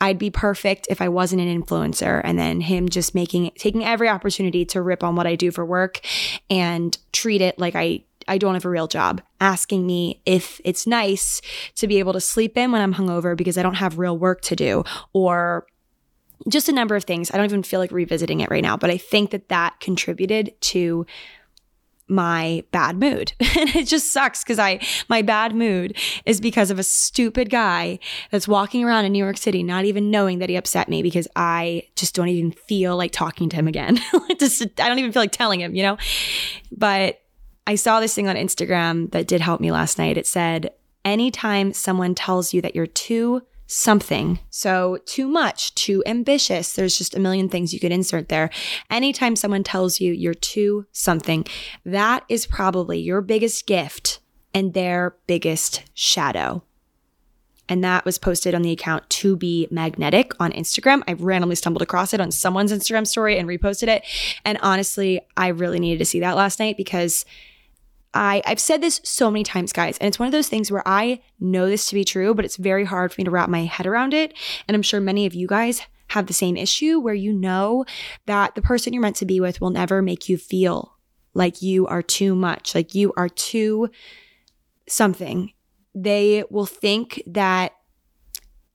I'd 0.00 0.18
be 0.18 0.30
perfect 0.30 0.86
if 0.88 1.00
I 1.02 1.08
wasn't 1.08 1.42
an 1.42 1.62
influencer 1.62 2.20
and 2.22 2.38
then 2.38 2.60
him 2.60 2.88
just 2.88 3.14
making 3.14 3.50
taking 3.58 3.84
every 3.84 4.08
opportunity 4.08 4.64
to 4.66 4.82
rip 4.82 5.02
on 5.02 5.16
what 5.16 5.26
I 5.26 5.34
do 5.34 5.50
for 5.50 5.64
work 5.64 6.00
and 6.48 6.96
treat 7.12 7.40
it 7.40 7.58
like 7.58 7.74
I 7.74 8.04
I 8.28 8.38
don't 8.38 8.54
have 8.54 8.64
a 8.64 8.70
real 8.70 8.86
job, 8.86 9.22
asking 9.40 9.86
me 9.86 10.22
if 10.24 10.60
it's 10.64 10.86
nice 10.86 11.40
to 11.76 11.88
be 11.88 11.98
able 11.98 12.12
to 12.12 12.20
sleep 12.20 12.56
in 12.56 12.70
when 12.70 12.80
I'm 12.80 12.94
hungover 12.94 13.36
because 13.36 13.58
I 13.58 13.62
don't 13.62 13.74
have 13.74 13.98
real 13.98 14.16
work 14.16 14.42
to 14.42 14.56
do 14.56 14.84
or 15.12 15.66
just 16.48 16.68
a 16.68 16.72
number 16.72 16.94
of 16.94 17.04
things. 17.04 17.30
I 17.32 17.36
don't 17.36 17.46
even 17.46 17.62
feel 17.62 17.80
like 17.80 17.90
revisiting 17.90 18.40
it 18.40 18.50
right 18.50 18.62
now, 18.62 18.76
but 18.76 18.90
I 18.90 18.98
think 18.98 19.30
that 19.30 19.48
that 19.48 19.80
contributed 19.80 20.54
to 20.60 21.06
my 22.10 22.64
bad 22.72 22.98
mood. 22.98 23.32
and 23.40 23.74
it 23.76 23.86
just 23.86 24.12
sucks 24.12 24.42
because 24.42 24.58
I, 24.58 24.80
my 25.08 25.22
bad 25.22 25.54
mood 25.54 25.96
is 26.26 26.40
because 26.40 26.70
of 26.70 26.78
a 26.78 26.82
stupid 26.82 27.48
guy 27.48 27.98
that's 28.30 28.48
walking 28.48 28.84
around 28.84 29.04
in 29.04 29.12
New 29.12 29.22
York 29.22 29.36
City, 29.36 29.62
not 29.62 29.84
even 29.84 30.10
knowing 30.10 30.40
that 30.40 30.48
he 30.48 30.56
upset 30.56 30.88
me 30.88 31.02
because 31.02 31.28
I 31.36 31.84
just 31.96 32.14
don't 32.14 32.28
even 32.28 32.52
feel 32.52 32.96
like 32.96 33.12
talking 33.12 33.48
to 33.50 33.56
him 33.56 33.68
again. 33.68 33.98
just, 34.38 34.62
I 34.62 34.88
don't 34.88 34.98
even 34.98 35.12
feel 35.12 35.22
like 35.22 35.32
telling 35.32 35.60
him, 35.60 35.74
you 35.74 35.82
know? 35.82 35.96
But 36.72 37.22
I 37.66 37.76
saw 37.76 38.00
this 38.00 38.14
thing 38.14 38.28
on 38.28 38.36
Instagram 38.36 39.12
that 39.12 39.28
did 39.28 39.40
help 39.40 39.60
me 39.60 39.70
last 39.70 39.96
night. 39.98 40.18
It 40.18 40.26
said, 40.26 40.70
anytime 41.04 41.72
someone 41.72 42.14
tells 42.14 42.52
you 42.52 42.60
that 42.62 42.74
you're 42.74 42.86
too 42.86 43.42
something. 43.70 44.40
So, 44.50 44.98
too 45.06 45.28
much, 45.28 45.74
too 45.76 46.02
ambitious. 46.04 46.72
There's 46.72 46.98
just 46.98 47.14
a 47.14 47.20
million 47.20 47.48
things 47.48 47.72
you 47.72 47.78
could 47.78 47.92
insert 47.92 48.28
there. 48.28 48.50
Anytime 48.90 49.36
someone 49.36 49.62
tells 49.62 50.00
you 50.00 50.12
you're 50.12 50.34
too 50.34 50.86
something, 50.90 51.46
that 51.84 52.24
is 52.28 52.46
probably 52.46 52.98
your 52.98 53.20
biggest 53.20 53.66
gift 53.66 54.18
and 54.52 54.74
their 54.74 55.16
biggest 55.28 55.84
shadow. 55.94 56.64
And 57.68 57.84
that 57.84 58.04
was 58.04 58.18
posted 58.18 58.56
on 58.56 58.62
the 58.62 58.72
account 58.72 59.08
to 59.10 59.36
be 59.36 59.68
magnetic 59.70 60.32
on 60.40 60.50
Instagram. 60.50 61.04
I 61.06 61.12
randomly 61.12 61.54
stumbled 61.54 61.82
across 61.82 62.12
it 62.12 62.20
on 62.20 62.32
someone's 62.32 62.72
Instagram 62.72 63.06
story 63.06 63.38
and 63.38 63.48
reposted 63.48 63.86
it. 63.86 64.04
And 64.44 64.58
honestly, 64.60 65.20
I 65.36 65.48
really 65.48 65.78
needed 65.78 65.98
to 66.00 66.04
see 66.04 66.18
that 66.18 66.36
last 66.36 66.58
night 66.58 66.76
because 66.76 67.24
I, 68.12 68.42
I've 68.44 68.60
said 68.60 68.80
this 68.80 69.00
so 69.04 69.30
many 69.30 69.44
times, 69.44 69.72
guys, 69.72 69.96
and 69.98 70.08
it's 70.08 70.18
one 70.18 70.26
of 70.26 70.32
those 70.32 70.48
things 70.48 70.70
where 70.70 70.82
I 70.86 71.20
know 71.38 71.68
this 71.68 71.86
to 71.88 71.94
be 71.94 72.04
true, 72.04 72.34
but 72.34 72.44
it's 72.44 72.56
very 72.56 72.84
hard 72.84 73.12
for 73.12 73.20
me 73.20 73.24
to 73.24 73.30
wrap 73.30 73.48
my 73.48 73.64
head 73.64 73.86
around 73.86 74.14
it. 74.14 74.36
And 74.66 74.74
I'm 74.74 74.82
sure 74.82 75.00
many 75.00 75.26
of 75.26 75.34
you 75.34 75.46
guys 75.46 75.82
have 76.08 76.26
the 76.26 76.32
same 76.32 76.56
issue 76.56 76.98
where 76.98 77.14
you 77.14 77.32
know 77.32 77.84
that 78.26 78.56
the 78.56 78.62
person 78.62 78.92
you're 78.92 79.02
meant 79.02 79.16
to 79.16 79.26
be 79.26 79.38
with 79.40 79.60
will 79.60 79.70
never 79.70 80.02
make 80.02 80.28
you 80.28 80.36
feel 80.36 80.96
like 81.34 81.62
you 81.62 81.86
are 81.86 82.02
too 82.02 82.34
much, 82.34 82.74
like 82.74 82.94
you 82.94 83.12
are 83.16 83.28
too 83.28 83.88
something. 84.88 85.52
They 85.94 86.42
will 86.50 86.66
think 86.66 87.22
that 87.26 87.72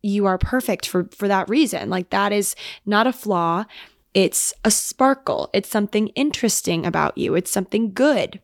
you 0.02 0.26
are 0.28 0.38
perfect 0.38 0.88
for 0.88 1.10
for 1.12 1.28
that 1.28 1.50
reason. 1.50 1.90
Like 1.90 2.12
that 2.12 2.32
is 2.32 2.56
not 2.86 3.08
a 3.08 3.14
flaw. 3.14 3.66
It's 4.14 4.54
a 4.64 4.72
sparkle. 4.72 5.50
It's 5.54 5.68
something 5.68 6.08
interesting 6.10 6.86
about 6.86 7.18
you. 7.18 7.36
It's 7.36 7.52
something 7.52 7.92
good. 7.92 8.40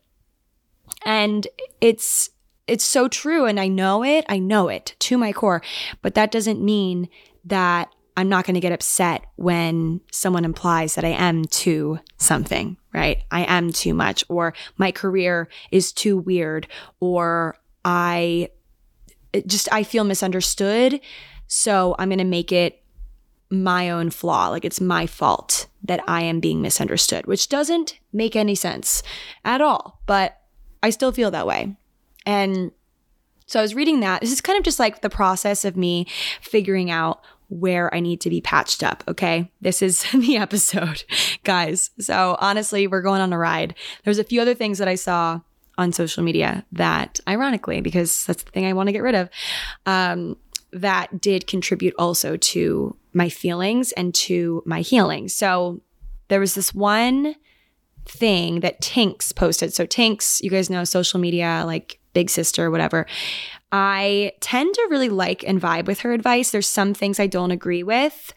And 1.05 1.47
it's 1.79 2.29
it's 2.67 2.85
so 2.85 3.07
true 3.07 3.45
and 3.45 3.59
I 3.59 3.67
know 3.67 4.03
it. 4.03 4.25
I 4.29 4.39
know 4.39 4.69
it 4.69 4.95
to 4.99 5.17
my 5.17 5.33
core. 5.33 5.61
But 6.01 6.15
that 6.15 6.31
doesn't 6.31 6.63
mean 6.63 7.09
that 7.45 7.89
I'm 8.15 8.29
not 8.29 8.45
going 8.45 8.55
to 8.55 8.61
get 8.61 8.71
upset 8.71 9.25
when 9.35 10.01
someone 10.11 10.45
implies 10.45 10.95
that 10.95 11.05
I 11.05 11.09
am 11.09 11.45
too 11.45 11.99
something, 12.17 12.77
right? 12.93 13.23
I 13.31 13.43
am 13.45 13.71
too 13.71 13.93
much 13.93 14.23
or 14.29 14.53
my 14.77 14.91
career 14.91 15.49
is 15.71 15.91
too 15.91 16.17
weird 16.17 16.67
or 16.99 17.57
I 17.83 18.49
just 19.47 19.71
I 19.71 19.83
feel 19.83 20.03
misunderstood. 20.03 20.99
So 21.47 21.95
I'm 21.97 22.09
going 22.09 22.19
to 22.19 22.25
make 22.25 22.51
it 22.51 22.83
my 23.49 23.89
own 23.89 24.09
flaw. 24.09 24.49
Like 24.49 24.65
it's 24.65 24.81
my 24.81 25.05
fault 25.07 25.67
that 25.83 26.01
I 26.07 26.21
am 26.21 26.39
being 26.39 26.61
misunderstood, 26.61 27.25
which 27.25 27.49
doesn't 27.49 27.99
make 28.13 28.35
any 28.35 28.55
sense 28.55 29.03
at 29.43 29.61
all. 29.61 30.01
But 30.05 30.40
I 30.83 30.89
still 30.89 31.11
feel 31.11 31.31
that 31.31 31.47
way. 31.47 31.75
And 32.25 32.71
so 33.45 33.59
I 33.59 33.63
was 33.63 33.75
reading 33.75 33.99
that. 33.99 34.21
This 34.21 34.31
is 34.31 34.41
kind 34.41 34.57
of 34.57 34.63
just 34.63 34.79
like 34.79 35.01
the 35.01 35.09
process 35.09 35.65
of 35.65 35.75
me 35.75 36.07
figuring 36.41 36.89
out 36.89 37.21
where 37.49 37.93
I 37.93 37.99
need 37.99 38.21
to 38.21 38.29
be 38.29 38.39
patched 38.39 38.81
up. 38.81 39.03
Okay. 39.07 39.51
This 39.59 39.81
is 39.81 40.03
the 40.13 40.37
episode, 40.37 41.03
guys. 41.43 41.91
So 41.99 42.37
honestly, 42.39 42.87
we're 42.87 43.01
going 43.01 43.21
on 43.21 43.33
a 43.33 43.37
ride. 43.37 43.75
There's 44.03 44.19
a 44.19 44.23
few 44.23 44.41
other 44.41 44.55
things 44.55 44.77
that 44.77 44.87
I 44.87 44.95
saw 44.95 45.41
on 45.77 45.91
social 45.91 46.23
media 46.23 46.65
that, 46.71 47.19
ironically, 47.27 47.81
because 47.81 48.25
that's 48.25 48.43
the 48.43 48.51
thing 48.51 48.65
I 48.65 48.73
want 48.73 48.87
to 48.87 48.93
get 48.93 49.03
rid 49.03 49.15
of, 49.15 49.29
um, 49.85 50.37
that 50.71 51.19
did 51.19 51.47
contribute 51.47 51.93
also 51.99 52.37
to 52.37 52.95
my 53.13 53.27
feelings 53.27 53.91
and 53.93 54.13
to 54.15 54.63
my 54.65 54.81
healing. 54.81 55.27
So 55.27 55.81
there 56.29 56.39
was 56.39 56.55
this 56.55 56.73
one 56.73 57.35
thing 58.05 58.61
that 58.61 58.81
Tinx 58.81 59.35
posted. 59.35 59.73
So 59.73 59.85
Tinx, 59.85 60.41
you 60.41 60.49
guys 60.49 60.69
know 60.69 60.83
social 60.83 61.19
media, 61.19 61.63
like 61.65 61.99
Big 62.13 62.29
Sister, 62.29 62.69
whatever. 62.69 63.05
I 63.71 64.33
tend 64.41 64.73
to 64.73 64.87
really 64.89 65.09
like 65.09 65.43
and 65.47 65.61
vibe 65.61 65.85
with 65.85 66.01
her 66.01 66.11
advice. 66.11 66.51
There's 66.51 66.67
some 66.67 66.93
things 66.93 67.19
I 67.19 67.27
don't 67.27 67.51
agree 67.51 67.83
with, 67.83 68.33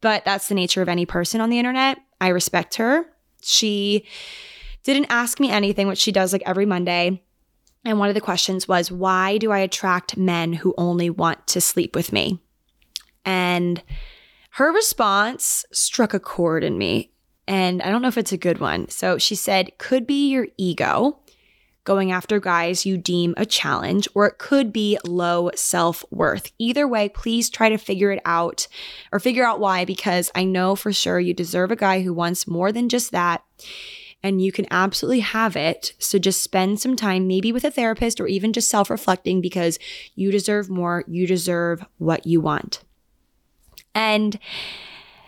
but 0.00 0.24
that's 0.24 0.48
the 0.48 0.54
nature 0.54 0.80
of 0.80 0.88
any 0.88 1.04
person 1.04 1.40
on 1.40 1.50
the 1.50 1.58
internet. 1.58 1.98
I 2.20 2.28
respect 2.28 2.76
her. 2.76 3.04
She 3.42 4.06
didn't 4.84 5.10
ask 5.10 5.38
me 5.38 5.50
anything, 5.50 5.86
which 5.86 5.98
she 5.98 6.12
does 6.12 6.32
like 6.32 6.42
every 6.46 6.64
Monday. 6.64 7.22
And 7.84 7.98
one 7.98 8.08
of 8.08 8.14
the 8.14 8.20
questions 8.20 8.68
was, 8.68 8.90
why 8.90 9.38
do 9.38 9.50
I 9.50 9.58
attract 9.58 10.16
men 10.16 10.52
who 10.52 10.74
only 10.76 11.10
want 11.10 11.46
to 11.48 11.60
sleep 11.60 11.94
with 11.94 12.12
me? 12.12 12.40
And 13.24 13.82
her 14.52 14.72
response 14.72 15.64
struck 15.72 16.12
a 16.12 16.20
chord 16.20 16.64
in 16.64 16.76
me. 16.76 17.09
And 17.50 17.82
I 17.82 17.90
don't 17.90 18.00
know 18.00 18.06
if 18.06 18.16
it's 18.16 18.30
a 18.30 18.36
good 18.38 18.60
one. 18.60 18.88
So 18.90 19.18
she 19.18 19.34
said, 19.34 19.76
could 19.76 20.06
be 20.06 20.28
your 20.30 20.46
ego 20.56 21.18
going 21.82 22.12
after 22.12 22.38
guys 22.38 22.86
you 22.86 22.96
deem 22.96 23.34
a 23.36 23.44
challenge, 23.44 24.06
or 24.14 24.28
it 24.28 24.38
could 24.38 24.72
be 24.72 24.96
low 25.04 25.50
self 25.56 26.04
worth. 26.12 26.52
Either 26.60 26.86
way, 26.86 27.08
please 27.08 27.50
try 27.50 27.68
to 27.68 27.76
figure 27.76 28.12
it 28.12 28.22
out 28.24 28.68
or 29.10 29.18
figure 29.18 29.44
out 29.44 29.58
why, 29.58 29.84
because 29.84 30.30
I 30.32 30.44
know 30.44 30.76
for 30.76 30.92
sure 30.92 31.18
you 31.18 31.34
deserve 31.34 31.72
a 31.72 31.76
guy 31.76 32.02
who 32.02 32.14
wants 32.14 32.46
more 32.46 32.70
than 32.70 32.88
just 32.88 33.10
that. 33.10 33.42
And 34.22 34.40
you 34.40 34.52
can 34.52 34.66
absolutely 34.70 35.20
have 35.20 35.56
it. 35.56 35.94
So 35.98 36.20
just 36.20 36.42
spend 36.42 36.78
some 36.78 36.94
time, 36.94 37.26
maybe 37.26 37.50
with 37.50 37.64
a 37.64 37.70
therapist 37.72 38.20
or 38.20 38.28
even 38.28 38.52
just 38.52 38.70
self 38.70 38.90
reflecting, 38.90 39.40
because 39.40 39.76
you 40.14 40.30
deserve 40.30 40.70
more. 40.70 41.02
You 41.08 41.26
deserve 41.26 41.84
what 41.98 42.28
you 42.28 42.40
want. 42.40 42.84
And 43.92 44.38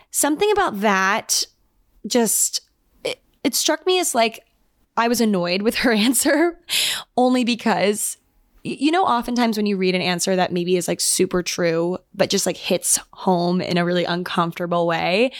something 0.09 0.49
about 0.53 0.79
that 0.79 1.47
just, 2.07 2.61
it, 3.03 3.21
it 3.43 3.55
struck 3.55 3.85
me 3.85 3.99
as 3.99 4.15
like, 4.15 4.45
I 4.95 5.07
was 5.07 5.21
annoyed 5.21 5.61
with 5.61 5.75
her 5.75 5.91
answer 5.93 6.59
only 7.17 7.43
because 7.43 8.17
you 8.65 8.91
know 8.91 9.03
oftentimes 9.03 9.57
when 9.57 9.65
you 9.65 9.75
read 9.75 9.93
an 9.93 10.01
answer 10.01 10.37
that 10.37 10.53
maybe 10.53 10.77
is 10.77 10.87
like 10.87 11.01
super 11.01 11.43
true 11.43 11.97
but 12.15 12.29
just 12.29 12.45
like 12.45 12.55
hits 12.55 12.97
home 13.11 13.59
in 13.59 13.77
a 13.77 13.83
really 13.83 14.05
uncomfortable 14.05 14.87
way 14.87 15.33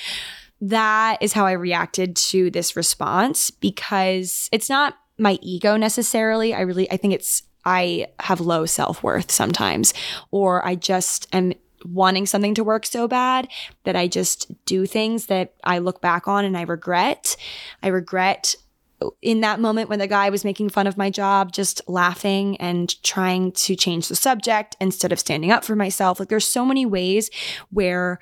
that 0.69 1.17
is 1.21 1.33
how 1.33 1.45
I 1.45 1.51
reacted 1.53 2.15
to 2.15 2.49
this 2.49 2.77
response 2.77 3.51
because 3.51 4.49
it's 4.53 4.69
not 4.69 4.95
my 5.17 5.37
ego 5.41 5.75
necessarily. 5.75 6.53
I 6.53 6.61
really 6.61 6.89
I 6.89 6.97
think 6.97 7.13
it's 7.13 7.43
I 7.65 8.07
have 8.19 8.39
low 8.39 8.65
self-worth 8.65 9.29
sometimes 9.29 9.93
or 10.31 10.65
I 10.65 10.75
just 10.75 11.27
am 11.33 11.53
wanting 11.85 12.25
something 12.25 12.55
to 12.55 12.63
work 12.63 12.85
so 12.85 13.07
bad 13.07 13.47
that 13.83 13.95
I 13.95 14.07
just 14.07 14.51
do 14.65 14.85
things 14.85 15.27
that 15.27 15.53
I 15.63 15.79
look 15.79 16.01
back 16.01 16.27
on 16.27 16.45
and 16.45 16.57
I 16.57 16.61
regret. 16.63 17.35
I 17.81 17.87
regret 17.87 18.55
in 19.21 19.41
that 19.41 19.59
moment 19.59 19.89
when 19.89 19.99
the 19.99 20.07
guy 20.07 20.29
was 20.29 20.45
making 20.45 20.69
fun 20.69 20.87
of 20.87 20.97
my 20.97 21.09
job, 21.09 21.51
just 21.51 21.81
laughing 21.87 22.57
and 22.57 23.01
trying 23.03 23.51
to 23.51 23.75
change 23.75 24.07
the 24.07 24.15
subject 24.15 24.75
instead 24.79 25.11
of 25.11 25.19
standing 25.19 25.51
up 25.51 25.65
for 25.65 25.75
myself. 25.75 26.19
Like 26.19 26.29
there's 26.29 26.47
so 26.47 26.65
many 26.65 26.85
ways 26.85 27.29
where 27.69 28.19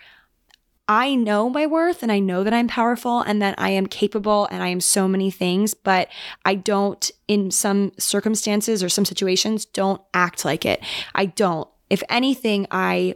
I 0.88 1.16
know 1.16 1.50
my 1.50 1.68
worth 1.68 2.04
and 2.04 2.12
I 2.12 2.20
know 2.20 2.44
that 2.44 2.54
I'm 2.54 2.68
powerful 2.68 3.22
and 3.22 3.42
that 3.42 3.56
I 3.58 3.70
am 3.70 3.86
capable 3.86 4.48
and 4.52 4.62
I 4.62 4.68
am 4.68 4.82
so 4.82 5.08
many 5.08 5.32
things, 5.32 5.74
but 5.74 6.10
I 6.44 6.56
don't, 6.56 7.10
in 7.28 7.50
some 7.52 7.94
circumstances 7.98 8.84
or 8.84 8.90
some 8.90 9.06
situations, 9.06 9.64
don't 9.64 10.02
act 10.14 10.44
like 10.44 10.66
it. 10.66 10.84
I 11.16 11.28
don't. 11.28 11.70
If 11.90 12.04
anything, 12.10 12.68
I 12.72 13.16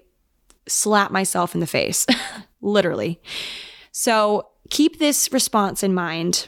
slap 0.67 1.11
myself 1.11 1.53
in 1.53 1.59
the 1.59 1.67
face, 1.67 2.05
literally. 2.61 3.21
So 3.91 4.49
keep 4.69 4.99
this 4.99 5.31
response 5.31 5.83
in 5.83 5.93
mind 5.93 6.47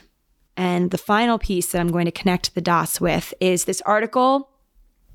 and 0.58 0.90
the 0.90 0.98
final 0.98 1.38
piece 1.38 1.70
that 1.70 1.80
I'm 1.80 1.92
going 1.92 2.06
to 2.06 2.12
connect 2.12 2.54
the 2.54 2.60
dots 2.60 3.00
with 3.00 3.32
is 3.40 3.64
this 3.64 3.80
article 3.82 4.50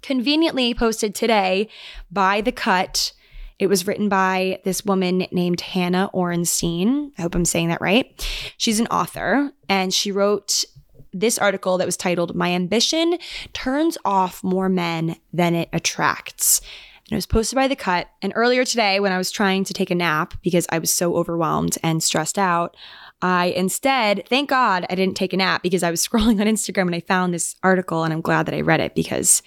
conveniently 0.01 0.73
posted 0.73 1.13
today 1.13 1.67
by 2.09 2.39
The 2.39 2.53
Cut. 2.53 3.11
It 3.59 3.67
was 3.67 3.85
written 3.85 4.07
by 4.07 4.61
this 4.63 4.85
woman 4.85 5.27
named 5.31 5.59
Hannah 5.59 6.09
Orenstein. 6.13 7.11
I 7.17 7.23
hope 7.23 7.35
I'm 7.35 7.43
saying 7.43 7.67
that 7.67 7.81
right. 7.81 8.25
She's 8.57 8.79
an 8.79 8.87
author, 8.87 9.51
and 9.67 9.93
she 9.93 10.13
wrote 10.13 10.63
this 11.11 11.37
article 11.37 11.77
that 11.77 11.85
was 11.85 11.97
titled 11.97 12.35
My 12.35 12.51
Ambition 12.51 13.17
Turns 13.51 13.97
Off 14.05 14.43
More 14.45 14.69
Men 14.69 15.17
Than 15.33 15.55
It 15.55 15.67
Attracts. 15.73 16.61
And 17.09 17.13
it 17.13 17.15
was 17.15 17.25
posted 17.25 17.55
by 17.55 17.67
The 17.67 17.75
Cut. 17.75 18.07
And 18.21 18.31
earlier 18.35 18.63
today, 18.63 18.99
when 18.99 19.11
I 19.11 19.17
was 19.17 19.31
trying 19.31 19.63
to 19.65 19.73
take 19.73 19.91
a 19.91 19.95
nap 19.95 20.35
because 20.41 20.65
I 20.69 20.79
was 20.79 20.91
so 20.91 21.15
overwhelmed 21.15 21.77
and 21.83 22.01
stressed 22.01 22.39
out, 22.39 22.75
I 23.21 23.47
instead, 23.47 24.27
thank 24.27 24.49
God 24.49 24.85
I 24.89 24.95
didn't 24.95 25.15
take 25.15 25.33
a 25.33 25.37
nap 25.37 25.63
because 25.63 25.83
I 25.83 25.91
was 25.91 26.05
scrolling 26.07 26.39
on 26.39 26.47
Instagram 26.47 26.83
and 26.83 26.95
I 26.95 27.01
found 27.01 27.33
this 27.33 27.55
article 27.63 28.03
and 28.03 28.13
I'm 28.13 28.21
glad 28.21 28.45
that 28.45 28.55
I 28.55 28.61
read 28.61 28.79
it 28.79 28.95
because 28.95 29.41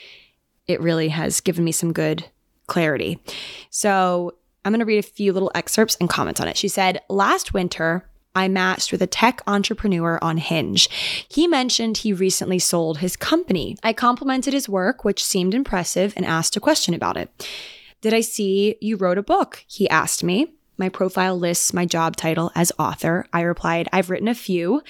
it 0.67 0.81
really 0.81 1.09
has 1.09 1.41
given 1.41 1.65
me 1.65 1.73
some 1.73 1.93
good 1.93 2.25
clarity. 2.67 3.19
So 3.71 4.35
I'm 4.65 4.73
going 4.73 4.81
to 4.81 4.87
read 4.87 4.99
a 4.99 5.03
few 5.03 5.33
little 5.33 5.53
excerpts 5.55 5.97
and 6.01 6.09
comments 6.11 6.41
on 6.41 6.49
it. 6.49 6.57
She 6.57 6.69
said, 6.69 7.01
Last 7.09 7.55
winter, 7.55 8.09
I 8.37 8.49
matched 8.49 8.93
with 8.93 9.01
a 9.03 9.07
tech 9.07 9.41
entrepreneur 9.47 10.19
on 10.21 10.37
Hinge. 10.37 10.89
He 11.29 11.49
mentioned 11.49 11.97
he 11.97 12.13
recently 12.13 12.59
sold 12.59 12.99
his 12.99 13.17
company. 13.17 13.77
I 13.83 13.93
complimented 13.95 14.53
his 14.53 14.69
work, 14.69 15.05
which 15.05 15.25
seemed 15.25 15.55
impressive, 15.55 16.13
and 16.17 16.27
asked 16.27 16.55
a 16.55 16.61
question 16.61 16.93
about 16.93 17.17
it. 17.17 17.49
Did 18.03 18.13
I 18.13 18.21
see 18.21 18.77
you 18.81 18.97
wrote 18.97 19.19
a 19.19 19.23
book? 19.23 19.65
He 19.67 19.89
asked 19.89 20.23
me. 20.23 20.53
My 20.79 20.91
profile 20.91 21.39
lists 21.39 21.73
my 21.73 21.87
job 21.87 22.17
title 22.17 22.53
as 22.55 22.71
author. 22.79 23.27
I 23.33 23.41
replied, 23.41 23.89
I've 23.93 24.11
written 24.11 24.29
a 24.29 24.35
few. 24.35 24.83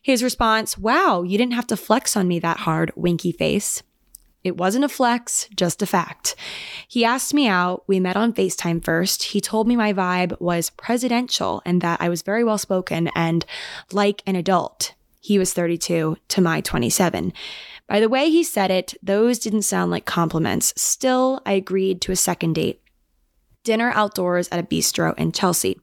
His 0.00 0.22
response, 0.22 0.78
Wow, 0.78 1.22
you 1.22 1.36
didn't 1.36 1.52
have 1.52 1.66
to 1.66 1.76
flex 1.76 2.16
on 2.16 2.26
me 2.26 2.38
that 2.38 2.60
hard, 2.60 2.90
winky 2.96 3.32
face. 3.32 3.82
It 4.44 4.58
wasn't 4.58 4.84
a 4.84 4.90
flex, 4.90 5.48
just 5.56 5.82
a 5.82 5.86
fact. 5.86 6.36
He 6.86 7.04
asked 7.04 7.32
me 7.32 7.48
out. 7.48 7.82
We 7.86 7.98
met 7.98 8.16
on 8.16 8.34
FaceTime 8.34 8.84
first. 8.84 9.22
He 9.24 9.40
told 9.40 9.66
me 9.66 9.74
my 9.74 9.94
vibe 9.94 10.38
was 10.38 10.70
presidential 10.70 11.62
and 11.64 11.80
that 11.80 12.00
I 12.02 12.10
was 12.10 12.22
very 12.22 12.44
well 12.44 12.58
spoken 12.58 13.08
and 13.16 13.46
like 13.90 14.22
an 14.26 14.36
adult. 14.36 14.94
He 15.20 15.38
was 15.38 15.54
32 15.54 16.18
to 16.28 16.40
my 16.42 16.60
27. 16.60 17.32
By 17.88 18.00
the 18.00 18.08
way 18.10 18.28
he 18.28 18.44
said 18.44 18.70
it, 18.70 18.94
those 19.02 19.38
didn't 19.38 19.62
sound 19.62 19.90
like 19.90 20.04
compliments. 20.04 20.74
Still, 20.76 21.40
I 21.46 21.52
agreed 21.52 22.02
to 22.02 22.12
a 22.12 22.16
second 22.16 22.54
date 22.54 22.80
dinner 23.64 23.90
outdoors 23.94 24.46
at 24.52 24.60
a 24.60 24.62
bistro 24.62 25.18
in 25.18 25.32
Chelsea. 25.32 25.80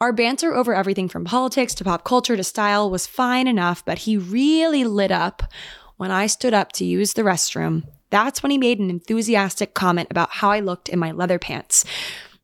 Our 0.00 0.14
banter 0.14 0.54
over 0.54 0.74
everything 0.74 1.10
from 1.10 1.26
politics 1.26 1.74
to 1.74 1.84
pop 1.84 2.04
culture 2.04 2.34
to 2.34 2.42
style 2.42 2.90
was 2.90 3.06
fine 3.06 3.46
enough, 3.46 3.84
but 3.84 3.98
he 3.98 4.16
really 4.16 4.84
lit 4.84 5.10
up 5.10 5.42
when 6.00 6.10
I 6.10 6.28
stood 6.28 6.54
up 6.54 6.72
to 6.72 6.84
use 6.86 7.12
the 7.12 7.20
restroom. 7.20 7.84
That's 8.08 8.42
when 8.42 8.50
he 8.50 8.56
made 8.56 8.78
an 8.78 8.88
enthusiastic 8.88 9.74
comment 9.74 10.08
about 10.10 10.30
how 10.30 10.50
I 10.50 10.60
looked 10.60 10.88
in 10.88 10.98
my 10.98 11.12
leather 11.12 11.38
pants. 11.38 11.84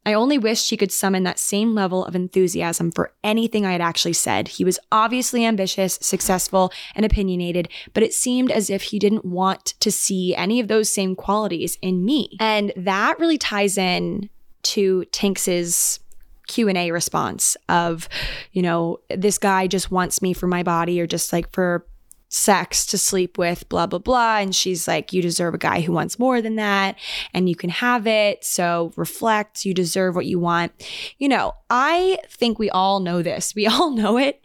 I 0.05 0.13
only 0.13 0.37
wished 0.37 0.69
he 0.69 0.77
could 0.77 0.93
summon 0.93 1.23
that 1.23 1.39
same 1.39 1.75
level 1.75 2.05
of 2.05 2.15
enthusiasm 2.15 2.93
for 2.93 3.15
anything 3.25 3.65
I 3.65 3.73
had 3.73 3.81
actually 3.81 4.13
said. 4.13 4.49
He 4.49 4.65
was 4.65 4.79
obviously 4.93 5.47
ambitious, 5.47 5.99
successful, 6.03 6.71
and 6.95 7.07
opinionated, 7.07 7.71
but 7.95 8.03
it 8.03 8.13
seemed 8.13 8.51
as 8.51 8.69
if 8.69 8.83
he 8.83 8.99
didn't 8.99 9.25
want 9.25 9.73
to 9.81 9.91
see 9.91 10.37
any 10.37 10.61
of 10.61 10.69
those 10.69 10.93
same 10.93 11.17
qualities 11.17 11.79
in 11.81 12.05
me. 12.05 12.37
And 12.39 12.75
that 12.77 13.19
really 13.19 13.39
ties 13.39 13.79
in 13.79 14.29
to 14.65 15.07
Tinx's 15.13 15.99
Q&A 16.47 16.91
response 16.91 17.57
of, 17.71 18.07
you 18.53 18.61
know, 18.61 19.01
this 19.09 19.39
guy 19.39 19.67
just 19.67 19.91
wants 19.91 20.21
me 20.21 20.35
for 20.35 20.47
my 20.47 20.63
body 20.63 21.01
or 21.01 21.07
just 21.07 21.33
like 21.33 21.51
for 21.53 21.87
sex 22.29 22.85
to 22.87 22.99
sleep 22.99 23.39
with, 23.39 23.69
blah, 23.69 23.87
blah, 23.87 23.99
blah. 23.99 24.39
And 24.39 24.55
she's 24.55 24.89
like, 24.89 25.13
you 25.13 25.23
deserve 25.23 25.55
a 25.55 25.59
guy 25.59 25.81
who 25.81 25.93
wants 25.93 26.19
more 26.19 26.43
than 26.43 26.57
that 26.57 26.97
and 27.33 27.49
you 27.49 27.57
can 27.57 27.71
have 27.71 28.07
it. 28.07 28.45
So 28.45 28.93
reflect, 28.97 29.65
you 29.65 29.75
deserve 29.75 30.15
what 30.15 30.27
you 30.27 30.39
want. 30.39 30.73
You 31.19 31.29
know, 31.29 31.55
I 31.71 32.19
think 32.29 32.59
we 32.59 32.71
all 32.71 33.01
know 33.01 33.23
this. 33.23 33.55
We 33.55 33.67
all 33.67 33.91
know 33.91 34.19
it, 34.19 34.41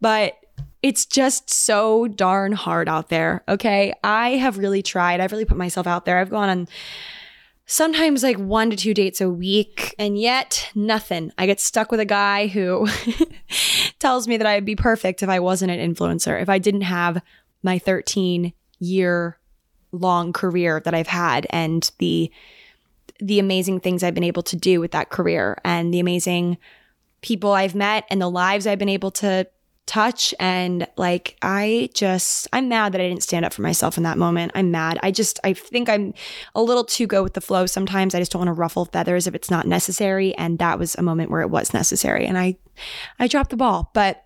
but 0.00 0.34
it's 0.82 1.06
just 1.06 1.50
so 1.50 2.06
darn 2.06 2.52
hard 2.52 2.88
out 2.88 3.08
there. 3.08 3.42
Okay. 3.48 3.94
I 4.04 4.30
have 4.30 4.58
really 4.58 4.82
tried. 4.82 5.20
I've 5.20 5.32
really 5.32 5.46
put 5.46 5.56
myself 5.56 5.86
out 5.86 6.04
there. 6.04 6.18
I've 6.18 6.30
gone 6.30 6.48
on 6.50 6.68
sometimes 7.66 8.22
like 8.22 8.38
one 8.38 8.70
to 8.70 8.76
two 8.76 8.94
dates 8.94 9.20
a 9.20 9.30
week, 9.30 9.94
and 9.98 10.18
yet 10.18 10.70
nothing. 10.74 11.32
I 11.38 11.46
get 11.46 11.60
stuck 11.60 11.90
with 11.90 12.00
a 12.00 12.04
guy 12.04 12.46
who 12.46 12.88
tells 13.98 14.28
me 14.28 14.36
that 14.36 14.46
I'd 14.46 14.64
be 14.64 14.76
perfect 14.76 15.22
if 15.22 15.28
I 15.28 15.40
wasn't 15.40 15.70
an 15.70 15.94
influencer, 15.94 16.40
if 16.40 16.48
I 16.48 16.58
didn't 16.58 16.82
have 16.82 17.22
my 17.62 17.78
13 17.78 18.52
year 18.78 19.38
long 19.92 20.32
career 20.32 20.80
that 20.84 20.94
I've 20.94 21.06
had 21.06 21.46
and 21.50 21.90
the 21.98 22.30
the 23.20 23.38
amazing 23.38 23.78
things 23.78 24.02
I've 24.02 24.14
been 24.14 24.24
able 24.24 24.42
to 24.42 24.56
do 24.56 24.80
with 24.80 24.90
that 24.90 25.08
career 25.08 25.56
and 25.64 25.94
the 25.94 26.00
amazing 26.00 26.58
people 27.22 27.52
I've 27.52 27.74
met 27.74 28.04
and 28.10 28.20
the 28.20 28.28
lives 28.28 28.66
I've 28.66 28.78
been 28.78 28.88
able 28.88 29.12
to 29.12 29.46
touch 29.86 30.34
and 30.40 30.86
like 30.96 31.36
I 31.42 31.90
just 31.94 32.48
I'm 32.52 32.68
mad 32.68 32.92
that 32.92 33.00
I 33.00 33.08
didn't 33.08 33.22
stand 33.22 33.44
up 33.44 33.52
for 33.52 33.62
myself 33.62 33.96
in 33.96 34.02
that 34.04 34.16
moment. 34.16 34.52
I'm 34.54 34.70
mad. 34.70 34.98
I 35.02 35.10
just 35.10 35.38
I 35.44 35.52
think 35.52 35.88
I'm 35.88 36.14
a 36.54 36.62
little 36.62 36.84
too 36.84 37.06
go 37.06 37.22
with 37.22 37.34
the 37.34 37.40
flow 37.40 37.66
sometimes. 37.66 38.14
I 38.14 38.18
just 38.18 38.32
don't 38.32 38.40
want 38.40 38.48
to 38.48 38.54
ruffle 38.54 38.86
feathers 38.86 39.26
if 39.26 39.34
it's 39.34 39.50
not 39.50 39.66
necessary 39.66 40.34
and 40.36 40.58
that 40.58 40.78
was 40.78 40.94
a 40.94 41.02
moment 41.02 41.30
where 41.30 41.42
it 41.42 41.50
was 41.50 41.74
necessary 41.74 42.26
and 42.26 42.38
I 42.38 42.56
I 43.18 43.28
dropped 43.28 43.50
the 43.50 43.56
ball. 43.56 43.90
But 43.94 44.24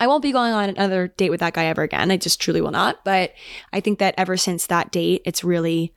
I 0.00 0.08
won't 0.08 0.22
be 0.22 0.32
going 0.32 0.52
on 0.52 0.68
another 0.68 1.08
date 1.08 1.30
with 1.30 1.40
that 1.40 1.54
guy 1.54 1.66
ever 1.66 1.82
again. 1.82 2.10
I 2.10 2.16
just 2.16 2.40
truly 2.40 2.60
will 2.60 2.72
not. 2.72 3.04
But 3.04 3.34
I 3.72 3.80
think 3.80 4.00
that 4.00 4.14
ever 4.18 4.36
since 4.36 4.66
that 4.66 4.90
date, 4.90 5.22
it's 5.24 5.44
really 5.44 5.94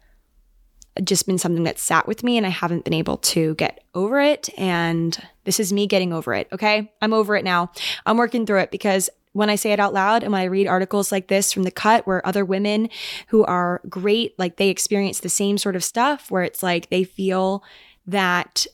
just 1.03 1.25
been 1.25 1.37
something 1.37 1.63
that 1.63 1.79
sat 1.79 2.07
with 2.07 2.23
me 2.23 2.37
and 2.37 2.45
I 2.45 2.49
haven't 2.49 2.85
been 2.85 2.93
able 2.93 3.17
to 3.17 3.55
get 3.55 3.83
over 3.93 4.21
it. 4.21 4.49
And 4.57 5.17
this 5.43 5.59
is 5.59 5.73
me 5.73 5.87
getting 5.87 6.13
over 6.13 6.33
it. 6.33 6.47
Okay. 6.51 6.91
I'm 7.01 7.13
over 7.13 7.35
it 7.35 7.43
now. 7.43 7.71
I'm 8.05 8.17
working 8.17 8.45
through 8.45 8.59
it 8.59 8.71
because 8.71 9.09
when 9.33 9.49
I 9.49 9.55
say 9.55 9.73
it 9.73 9.79
out 9.81 9.93
loud 9.93 10.23
and 10.23 10.31
when 10.31 10.41
I 10.41 10.45
read 10.45 10.67
articles 10.67 11.11
like 11.11 11.27
this 11.27 11.51
from 11.51 11.63
the 11.63 11.71
cut 11.71 12.07
where 12.07 12.25
other 12.25 12.45
women 12.45 12.89
who 13.27 13.43
are 13.43 13.81
great, 13.89 14.37
like 14.39 14.55
they 14.55 14.69
experience 14.69 15.19
the 15.19 15.27
same 15.27 15.57
sort 15.57 15.75
of 15.75 15.83
stuff 15.83 16.31
where 16.31 16.43
it's 16.43 16.63
like 16.63 16.89
they 16.89 17.03
feel 17.03 17.61
that 18.07 18.65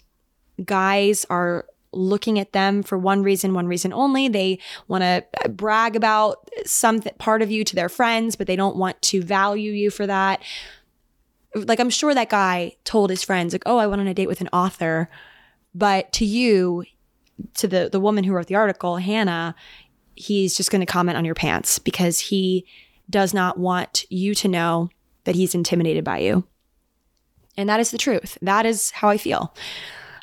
guys 0.63 1.25
are 1.31 1.65
looking 1.93 2.39
at 2.39 2.53
them 2.53 2.83
for 2.83 2.97
one 2.97 3.23
reason, 3.23 3.53
one 3.53 3.67
reason 3.67 3.91
only. 3.91 4.27
They 4.27 4.59
want 4.87 5.03
to 5.03 5.49
brag 5.49 5.95
about 5.95 6.49
some 6.65 7.01
part 7.17 7.41
of 7.41 7.51
you 7.51 7.63
to 7.63 7.75
their 7.75 7.89
friends, 7.89 8.35
but 8.35 8.47
they 8.47 8.55
don't 8.55 8.77
want 8.77 9.01
to 9.03 9.21
value 9.21 9.71
you 9.71 9.89
for 9.89 10.07
that. 10.07 10.41
Like, 11.53 11.79
I'm 11.79 11.89
sure 11.89 12.13
that 12.13 12.29
guy 12.29 12.77
told 12.83 13.09
his 13.09 13.23
friends, 13.23 13.53
like, 13.53 13.63
oh, 13.65 13.77
I 13.77 13.87
went 13.87 14.01
on 14.01 14.07
a 14.07 14.13
date 14.13 14.27
with 14.27 14.41
an 14.41 14.49
author. 14.53 15.09
But 15.75 16.11
to 16.13 16.25
you, 16.25 16.85
to 17.55 17.67
the, 17.67 17.89
the 17.91 17.99
woman 17.99 18.23
who 18.23 18.33
wrote 18.33 18.47
the 18.47 18.55
article, 18.55 18.97
Hannah, 18.97 19.55
he's 20.15 20.55
just 20.55 20.71
going 20.71 20.81
to 20.81 20.85
comment 20.85 21.17
on 21.17 21.25
your 21.25 21.35
pants 21.35 21.79
because 21.79 22.19
he 22.19 22.65
does 23.09 23.33
not 23.33 23.57
want 23.57 24.05
you 24.09 24.33
to 24.35 24.47
know 24.47 24.89
that 25.25 25.35
he's 25.35 25.55
intimidated 25.55 26.03
by 26.03 26.19
you. 26.19 26.45
And 27.57 27.67
that 27.69 27.79
is 27.79 27.91
the 27.91 27.97
truth. 27.97 28.37
That 28.41 28.65
is 28.65 28.91
how 28.91 29.09
I 29.09 29.17
feel 29.17 29.53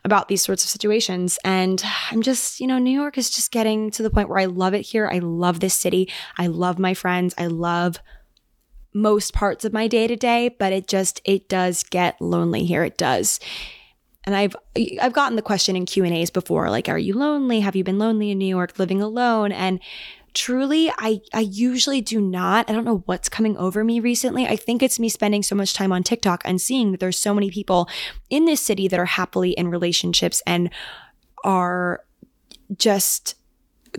about 0.05 0.29
these 0.29 0.43
sorts 0.43 0.65
of 0.65 0.71
situations. 0.71 1.39
And 1.45 1.83
I'm 2.11 2.23
just, 2.23 2.61
you 2.61 2.67
know, 2.67 2.79
New 2.79 2.99
York 2.99 3.19
is 3.19 3.31
just 3.31 3.51
getting 3.51 3.91
to 3.93 4.03
the 4.03 4.11
point 4.11 4.29
where 4.29 4.39
I 4.39 4.47
love 4.47 4.75
it 4.75 4.83
here. 4.83 5.09
I 5.13 5.19
love 5.19 5.61
this 5.61 5.75
city. 5.75 6.11
I 6.39 6.47
love 6.47 6.79
my 6.79 6.95
friends. 6.95 7.35
I 7.37 7.47
love 7.47 7.99
most 8.95 9.33
parts 9.33 9.65
of 9.65 9.73
my 9.73 9.87
day 9.87 10.07
to 10.07 10.17
day, 10.17 10.49
but 10.49 10.73
it 10.73 10.89
just 10.89 11.21
it 11.25 11.49
does 11.49 11.83
get 11.83 12.21
lonely 12.21 12.65
here. 12.65 12.85
It 12.85 12.97
does. 12.97 13.41
And 14.25 14.35
I've 14.35 14.57
I've 15.01 15.13
gotten 15.13 15.37
the 15.37 15.43
question 15.43 15.77
in 15.77 15.87
Q&As 15.87 16.31
before 16.31 16.71
like 16.71 16.89
are 16.89 16.99
you 16.99 17.15
lonely? 17.15 17.61
Have 17.61 17.77
you 17.77 17.85
been 17.85 17.99
lonely 17.99 18.31
in 18.31 18.39
New 18.39 18.47
York 18.47 18.79
living 18.79 19.01
alone? 19.01 19.53
And 19.53 19.81
truly 20.35 20.91
I 20.99 21.21
I 21.33 21.41
usually 21.41 22.01
do 22.01 22.21
not. 22.21 22.69
I 22.69 22.73
don't 22.73 22.85
know 22.85 23.03
what's 23.07 23.29
coming 23.29 23.57
over 23.57 23.85
me 23.85 24.01
recently. 24.01 24.47
I 24.47 24.57
think 24.57 24.83
it's 24.83 25.01
me 25.01 25.09
spending 25.09 25.43
so 25.43 25.55
much 25.55 25.75
time 25.75 25.93
on 25.93 26.03
TikTok 26.03 26.43
and 26.45 26.61
seeing 26.61 26.93
that 26.93 27.01
there's 27.01 27.19
so 27.19 27.35
many 27.35 27.51
people 27.51 27.89
in 28.31 28.45
this 28.45 28.61
city 28.61 28.89
that 28.89 29.01
are 29.01 29.07
happily 29.07 29.53
in 29.53 29.69
relationships 29.69 30.43
and 30.47 30.71
are 31.45 32.05
just 32.77 33.35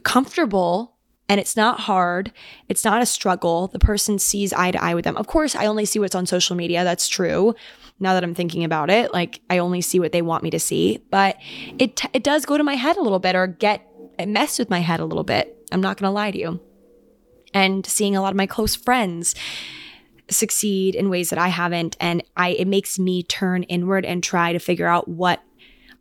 comfortable 0.03 0.95
and 1.29 1.39
it's 1.39 1.55
not 1.55 1.81
hard. 1.81 2.33
It's 2.67 2.83
not 2.83 3.01
a 3.01 3.05
struggle. 3.05 3.67
The 3.67 3.79
person 3.79 4.17
sees 4.17 4.51
eye 4.51 4.71
to 4.71 4.83
eye 4.83 4.95
with 4.95 5.05
them. 5.05 5.15
Of 5.15 5.27
course, 5.27 5.55
I 5.55 5.67
only 5.67 5.85
see 5.85 5.99
what's 5.99 6.15
on 6.15 6.25
social 6.25 6.55
media. 6.55 6.83
That's 6.83 7.07
true. 7.07 7.53
Now 7.99 8.13
that 8.13 8.23
I'm 8.23 8.33
thinking 8.33 8.63
about 8.63 8.89
it, 8.89 9.13
like 9.13 9.39
I 9.49 9.59
only 9.59 9.81
see 9.81 9.99
what 9.99 10.11
they 10.11 10.23
want 10.23 10.43
me 10.43 10.49
to 10.49 10.59
see, 10.59 11.03
but 11.11 11.37
it 11.77 11.97
t- 11.97 12.09
it 12.13 12.23
does 12.23 12.45
go 12.45 12.57
to 12.57 12.63
my 12.63 12.75
head 12.75 12.97
a 12.97 13.01
little 13.01 13.19
bit 13.19 13.35
or 13.35 13.45
get 13.45 13.85
mess 14.25 14.57
with 14.57 14.69
my 14.69 14.79
head 14.79 14.99
a 14.99 15.05
little 15.05 15.23
bit. 15.23 15.55
I'm 15.71 15.81
not 15.81 15.97
going 15.97 16.07
to 16.07 16.13
lie 16.13 16.31
to 16.31 16.37
you. 16.37 16.59
And 17.53 17.85
seeing 17.85 18.15
a 18.15 18.21
lot 18.21 18.31
of 18.31 18.37
my 18.37 18.47
close 18.47 18.75
friends 18.75 19.35
succeed 20.29 20.95
in 20.95 21.09
ways 21.09 21.29
that 21.29 21.39
I 21.39 21.47
haven't 21.47 21.97
and 21.99 22.23
I 22.37 22.49
it 22.49 22.67
makes 22.67 22.99
me 22.99 23.23
turn 23.23 23.63
inward 23.63 24.05
and 24.05 24.23
try 24.23 24.53
to 24.53 24.59
figure 24.59 24.85
out 24.85 25.07
what 25.07 25.41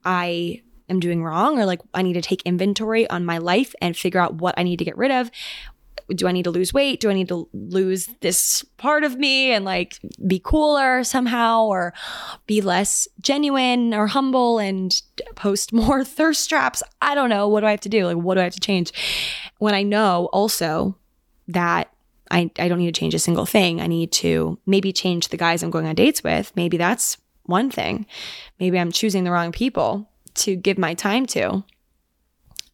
I 0.05 0.63
am 0.89 1.01
doing 1.01 1.23
wrong 1.23 1.59
or 1.59 1.67
like 1.67 1.81
I 1.95 2.03
need 2.03 2.15
to 2.15 2.23
take 2.23 2.43
inventory 2.43 3.09
on 3.11 3.25
my 3.25 3.39
life 3.39 3.75
and 3.81 3.97
figure 3.97 4.21
out 4.21 4.37
what 4.37 4.55
I 4.57 4.63
need 4.63 4.79
to 4.79 4.85
get 4.85 4.97
rid 4.97 5.11
of. 5.11 5.31
Do 6.15 6.27
I 6.27 6.33
need 6.33 6.45
to 6.45 6.51
lose 6.51 6.73
weight? 6.73 7.01
Do 7.01 7.11
I 7.11 7.13
need 7.13 7.29
to 7.29 7.49
lose 7.53 8.09
this 8.21 8.65
part 8.79 9.05
of 9.05 9.19
me 9.19 9.53
and 9.53 9.65
like 9.65 9.99
be 10.27 10.41
cooler 10.43 11.05
somehow 11.05 11.65
or 11.65 11.93
be 12.47 12.63
less 12.63 13.07
genuine 13.21 13.93
or 13.93 14.07
humble 14.07 14.59
and 14.59 15.03
post 15.35 15.73
more 15.73 16.05
thirst 16.07 16.49
traps? 16.49 16.83
I 17.03 17.15
don't 17.15 17.29
know. 17.29 17.47
What 17.47 17.61
do 17.61 17.67
I 17.67 17.73
have 17.73 17.81
to 17.81 17.91
do? 17.91 18.07
Like, 18.07 18.17
what 18.17 18.35
do 18.35 18.41
I 18.41 18.45
have 18.45 18.55
to 18.55 18.61
change? 18.61 18.93
When 19.59 19.75
I 19.75 19.83
know 19.83 20.31
also 20.33 20.97
that 21.49 21.93
I, 22.31 22.51
I 22.59 22.69
don't 22.69 22.79
need 22.79 22.95
to 22.95 22.99
change 22.99 23.15
a 23.15 23.19
single 23.19 23.47
thing. 23.47 23.81
I 23.81 23.87
need 23.87 24.13
to 24.13 24.59
maybe 24.67 24.93
change 24.93 25.29
the 25.29 25.37
guys 25.37 25.63
I'm 25.63 25.71
going 25.71 25.87
on 25.87 25.95
dates 25.95 26.23
with. 26.23 26.53
Maybe 26.57 26.77
that's 26.77 27.19
one 27.45 27.71
thing. 27.71 28.07
Maybe 28.61 28.79
I'm 28.79 28.93
choosing 28.93 29.25
the 29.25 29.31
wrong 29.31 29.53
people 29.53 30.08
to 30.39 30.57
give 30.57 30.79
my 30.79 30.95
time 30.95 31.27
to. 31.27 31.65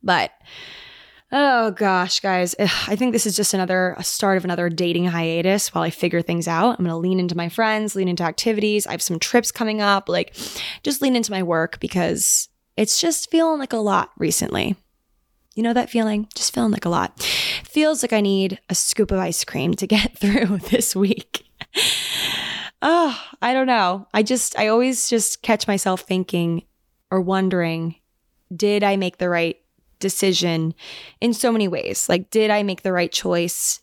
But 0.03 0.33
oh 1.33 1.73
gosh, 1.73 2.21
guys, 2.21 2.55
I 2.59 2.97
think 2.97 3.13
this 3.13 3.27
is 3.27 3.37
just 3.37 3.55
another 3.55 3.97
start 4.03 4.37
of 4.37 4.45
another 4.45 4.69
dating 4.69 5.07
hiatus 5.07 5.75
while 5.75 5.83
I 5.83 5.91
figure 5.91 6.23
things 6.23 6.47
out. 6.47 6.79
I'm 6.79 6.85
going 6.85 6.91
to 6.91 6.97
lean 6.97 7.19
into 7.19 7.37
my 7.37 7.49
friends, 7.49 7.97
lean 7.97 8.09
into 8.09 8.23
activities. 8.23 8.87
I 8.87 8.93
have 8.93 9.03
some 9.03 9.19
trips 9.19 9.51
coming 9.51 9.81
up, 9.81 10.09
like 10.09 10.35
just 10.83 11.03
lean 11.03 11.17
into 11.17 11.33
my 11.33 11.43
work 11.43 11.81
because 11.81 12.49
it's 12.77 13.01
just 13.01 13.31
feeling 13.31 13.59
like 13.59 13.73
a 13.73 13.79
lot 13.79 14.11
recently. 14.19 14.77
You 15.55 15.63
know 15.63 15.73
that 15.73 15.91
feeling? 15.91 16.29
Just 16.35 16.53
feeling 16.53 16.73
like 16.73 16.85
a 16.85 16.89
lot. 16.89 17.23
Feels 17.65 18.03
like 18.03 18.13
I 18.13 18.21
need 18.21 18.59
a 18.69 18.75
scoop 18.75 19.13
of 19.13 19.19
ice 19.19 19.45
cream 19.45 19.75
to 19.75 19.87
get 19.89 20.19
through 20.19 20.59
this 20.71 20.95
week. 20.97 21.47
oh, 22.83 23.21
I 23.41 23.53
don't 23.53 23.67
know. 23.67 24.09
I 24.13 24.23
just, 24.23 24.59
I 24.59 24.69
always 24.69 25.09
just 25.09 25.43
catch 25.43 25.67
myself 25.67 26.03
thinking, 26.03 26.65
or 27.11 27.21
wondering, 27.21 27.97
did 28.55 28.83
I 28.83 28.97
make 28.97 29.19
the 29.19 29.29
right 29.29 29.57
decision 29.99 30.75
in 31.21 31.33
so 31.35 31.51
many 31.51 31.69
ways? 31.69 32.09
Like, 32.09 32.31
did 32.31 32.51
I 32.51 32.63
make 32.63 32.83
the 32.83 32.93
right 32.93 33.11
choice 33.13 33.81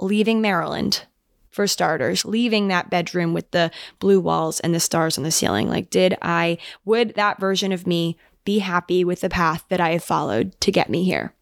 leaving 0.00 0.40
Maryland? 0.40 1.04
For 1.50 1.66
starters, 1.66 2.24
leaving 2.24 2.68
that 2.68 2.90
bedroom 2.90 3.34
with 3.34 3.50
the 3.50 3.72
blue 3.98 4.20
walls 4.20 4.60
and 4.60 4.72
the 4.72 4.78
stars 4.78 5.18
on 5.18 5.24
the 5.24 5.32
ceiling. 5.32 5.68
Like, 5.68 5.90
did 5.90 6.16
I, 6.22 6.58
would 6.84 7.16
that 7.16 7.40
version 7.40 7.72
of 7.72 7.88
me 7.88 8.16
be 8.44 8.60
happy 8.60 9.02
with 9.04 9.20
the 9.20 9.28
path 9.28 9.64
that 9.68 9.80
I 9.80 9.90
have 9.90 10.04
followed 10.04 10.58
to 10.60 10.70
get 10.70 10.88
me 10.88 11.02
here? 11.02 11.34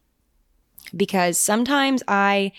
Because 0.97 1.39
sometimes 1.39 2.01
I 2.07 2.53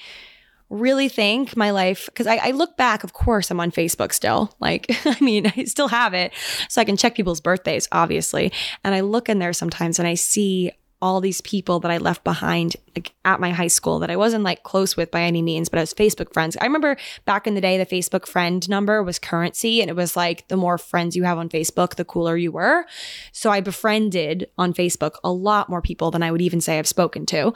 really 0.71 1.09
think 1.09 1.57
my 1.57 1.73
life, 1.73 2.07
because 2.07 2.27
I, 2.27 2.37
I, 2.37 2.51
look 2.53 2.77
back, 2.77 3.03
of 3.05 3.13
course, 3.13 3.51
I'm 3.51 3.61
on 3.61 3.73
Facebook 3.73 4.13
still. 4.13 4.55
Like, 4.61 4.87
I 5.05 5.17
mean, 5.21 5.53
I 5.57 5.65
still 5.65 5.89
have 5.89 6.15
it. 6.15 6.33
So 6.69 6.81
I 6.81 6.85
can 6.85 6.97
check 6.97 7.17
people's 7.17 7.41
birthdays, 7.41 7.89
obviously. 7.93 8.53
And 8.85 8.95
I 8.95 9.01
look 9.01 9.29
in 9.29 9.41
there 9.41 9.53
sometimes 9.53 9.99
and 9.99 10.07
I 10.07 10.15
see 10.15 10.71
all 11.03 11.21
these 11.21 11.41
people 11.41 11.81
that 11.81 11.91
I 11.91 11.97
left 11.97 12.25
behind 12.25 12.77
like 12.95 13.13
at 13.25 13.41
my 13.41 13.51
high 13.53 13.69
school 13.69 14.01
that 14.01 14.11
I 14.11 14.17
wasn't 14.17 14.45
like 14.45 14.63
close 14.65 14.97
with 14.97 15.11
by 15.11 15.23
any 15.23 15.41
means, 15.41 15.69
but 15.69 15.79
I 15.79 15.83
was 15.83 15.95
Facebook 15.95 16.33
friends. 16.33 16.57
I 16.61 16.65
remember 16.65 16.97
back 17.25 17.47
in 17.47 17.55
the 17.55 17.61
day, 17.61 17.79
the 17.79 17.87
Facebook 17.87 18.27
friend 18.27 18.69
number 18.69 19.03
was 19.03 19.19
currency, 19.19 19.81
and 19.81 19.89
it 19.89 19.97
was 19.97 20.17
like 20.17 20.49
the 20.49 20.57
more 20.57 20.77
friends 20.77 21.17
you 21.17 21.25
have 21.25 21.39
on 21.39 21.49
Facebook, 21.49 21.95
the 21.95 22.05
cooler 22.05 22.37
you 22.37 22.53
were. 22.53 22.85
So 23.33 23.51
I 23.51 23.61
befriended 23.61 24.51
on 24.59 24.75
Facebook 24.75 25.15
a 25.25 25.33
lot 25.33 25.71
more 25.71 25.81
people 25.81 26.11
than 26.11 26.23
I 26.23 26.31
would 26.31 26.43
even 26.43 26.61
say 26.61 26.79
I've 26.79 26.87
spoken 26.87 27.25
to. 27.27 27.55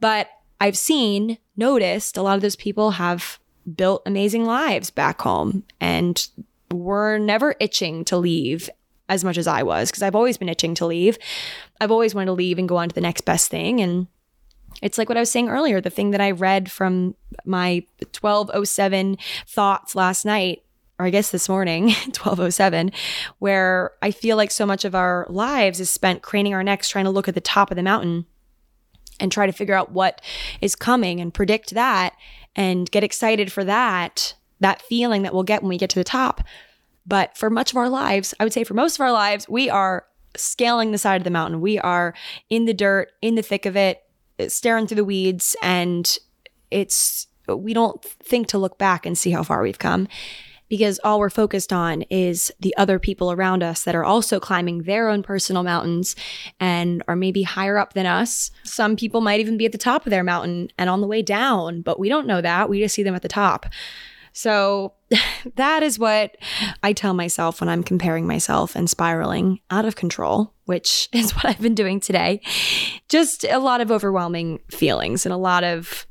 But 0.00 0.28
I've 0.62 0.78
seen, 0.78 1.38
noticed 1.56 2.16
a 2.16 2.22
lot 2.22 2.36
of 2.36 2.40
those 2.40 2.54
people 2.54 2.92
have 2.92 3.40
built 3.74 4.00
amazing 4.06 4.44
lives 4.44 4.90
back 4.90 5.20
home 5.20 5.64
and 5.80 6.24
were 6.70 7.18
never 7.18 7.56
itching 7.58 8.04
to 8.04 8.16
leave 8.16 8.70
as 9.08 9.24
much 9.24 9.38
as 9.38 9.48
I 9.48 9.64
was 9.64 9.90
because 9.90 10.04
I've 10.04 10.14
always 10.14 10.38
been 10.38 10.48
itching 10.48 10.76
to 10.76 10.86
leave. 10.86 11.18
I've 11.80 11.90
always 11.90 12.14
wanted 12.14 12.26
to 12.26 12.34
leave 12.34 12.60
and 12.60 12.68
go 12.68 12.76
on 12.76 12.88
to 12.90 12.94
the 12.94 13.00
next 13.00 13.22
best 13.22 13.50
thing. 13.50 13.80
And 13.80 14.06
it's 14.80 14.98
like 14.98 15.08
what 15.08 15.18
I 15.18 15.22
was 15.22 15.32
saying 15.32 15.48
earlier 15.48 15.80
the 15.80 15.90
thing 15.90 16.12
that 16.12 16.20
I 16.20 16.30
read 16.30 16.70
from 16.70 17.16
my 17.44 17.84
1207 18.20 19.18
thoughts 19.48 19.96
last 19.96 20.24
night 20.24 20.62
or 20.96 21.06
I 21.06 21.10
guess 21.10 21.32
this 21.32 21.48
morning, 21.48 21.86
1207, 21.88 22.92
where 23.40 23.90
I 24.00 24.12
feel 24.12 24.36
like 24.36 24.52
so 24.52 24.64
much 24.64 24.84
of 24.84 24.94
our 24.94 25.26
lives 25.28 25.80
is 25.80 25.90
spent 25.90 26.22
craning 26.22 26.54
our 26.54 26.62
necks 26.62 26.88
trying 26.88 27.06
to 27.06 27.10
look 27.10 27.26
at 27.26 27.34
the 27.34 27.40
top 27.40 27.72
of 27.72 27.76
the 27.76 27.82
mountain 27.82 28.26
and 29.20 29.30
try 29.30 29.46
to 29.46 29.52
figure 29.52 29.74
out 29.74 29.92
what 29.92 30.20
is 30.60 30.74
coming 30.74 31.20
and 31.20 31.34
predict 31.34 31.70
that 31.74 32.14
and 32.56 32.90
get 32.90 33.04
excited 33.04 33.52
for 33.52 33.64
that, 33.64 34.34
that 34.60 34.82
feeling 34.82 35.22
that 35.22 35.32
we'll 35.32 35.42
get 35.42 35.62
when 35.62 35.68
we 35.70 35.78
get 35.78 35.90
to 35.90 35.98
the 35.98 36.04
top. 36.04 36.42
But 37.06 37.36
for 37.36 37.50
much 37.50 37.72
of 37.72 37.76
our 37.76 37.88
lives, 37.88 38.34
I 38.38 38.44
would 38.44 38.52
say 38.52 38.64
for 38.64 38.74
most 38.74 38.96
of 38.96 39.00
our 39.00 39.12
lives, 39.12 39.48
we 39.48 39.68
are 39.68 40.06
scaling 40.36 40.92
the 40.92 40.98
side 40.98 41.20
of 41.20 41.24
the 41.24 41.30
mountain. 41.30 41.60
We 41.60 41.78
are 41.78 42.14
in 42.48 42.64
the 42.64 42.74
dirt, 42.74 43.12
in 43.20 43.34
the 43.34 43.42
thick 43.42 43.66
of 43.66 43.76
it, 43.76 44.02
staring 44.48 44.86
through 44.86 44.96
the 44.96 45.04
weeds, 45.04 45.56
and 45.62 46.18
it's 46.70 47.26
we 47.48 47.74
don't 47.74 48.02
think 48.02 48.46
to 48.48 48.58
look 48.58 48.78
back 48.78 49.04
and 49.04 49.18
see 49.18 49.30
how 49.30 49.42
far 49.42 49.62
we've 49.62 49.78
come 49.78 50.08
because 50.72 50.98
all 51.04 51.18
we're 51.18 51.28
focused 51.28 51.70
on 51.70 52.00
is 52.08 52.50
the 52.60 52.74
other 52.78 52.98
people 52.98 53.30
around 53.30 53.62
us 53.62 53.84
that 53.84 53.94
are 53.94 54.06
also 54.06 54.40
climbing 54.40 54.84
their 54.84 55.10
own 55.10 55.22
personal 55.22 55.62
mountains 55.62 56.16
and 56.58 57.02
are 57.06 57.14
maybe 57.14 57.42
higher 57.42 57.76
up 57.76 57.92
than 57.92 58.06
us. 58.06 58.50
Some 58.62 58.96
people 58.96 59.20
might 59.20 59.38
even 59.38 59.58
be 59.58 59.66
at 59.66 59.72
the 59.72 59.76
top 59.76 60.06
of 60.06 60.10
their 60.10 60.24
mountain 60.24 60.70
and 60.78 60.88
on 60.88 61.02
the 61.02 61.06
way 61.06 61.20
down, 61.20 61.82
but 61.82 62.00
we 62.00 62.08
don't 62.08 62.26
know 62.26 62.40
that. 62.40 62.70
We 62.70 62.80
just 62.80 62.94
see 62.94 63.02
them 63.02 63.14
at 63.14 63.20
the 63.20 63.28
top. 63.28 63.66
So 64.32 64.94
that 65.56 65.82
is 65.82 65.98
what 65.98 66.38
I 66.82 66.94
tell 66.94 67.12
myself 67.12 67.60
when 67.60 67.68
I'm 67.68 67.82
comparing 67.82 68.26
myself 68.26 68.74
and 68.74 68.88
spiraling 68.88 69.60
out 69.70 69.84
of 69.84 69.94
control, 69.94 70.54
which 70.64 71.10
is 71.12 71.32
what 71.32 71.44
I've 71.44 71.60
been 71.60 71.74
doing 71.74 72.00
today. 72.00 72.40
Just 73.10 73.44
a 73.44 73.58
lot 73.58 73.82
of 73.82 73.90
overwhelming 73.90 74.60
feelings 74.70 75.26
and 75.26 75.34
a 75.34 75.36
lot 75.36 75.64
of 75.64 76.06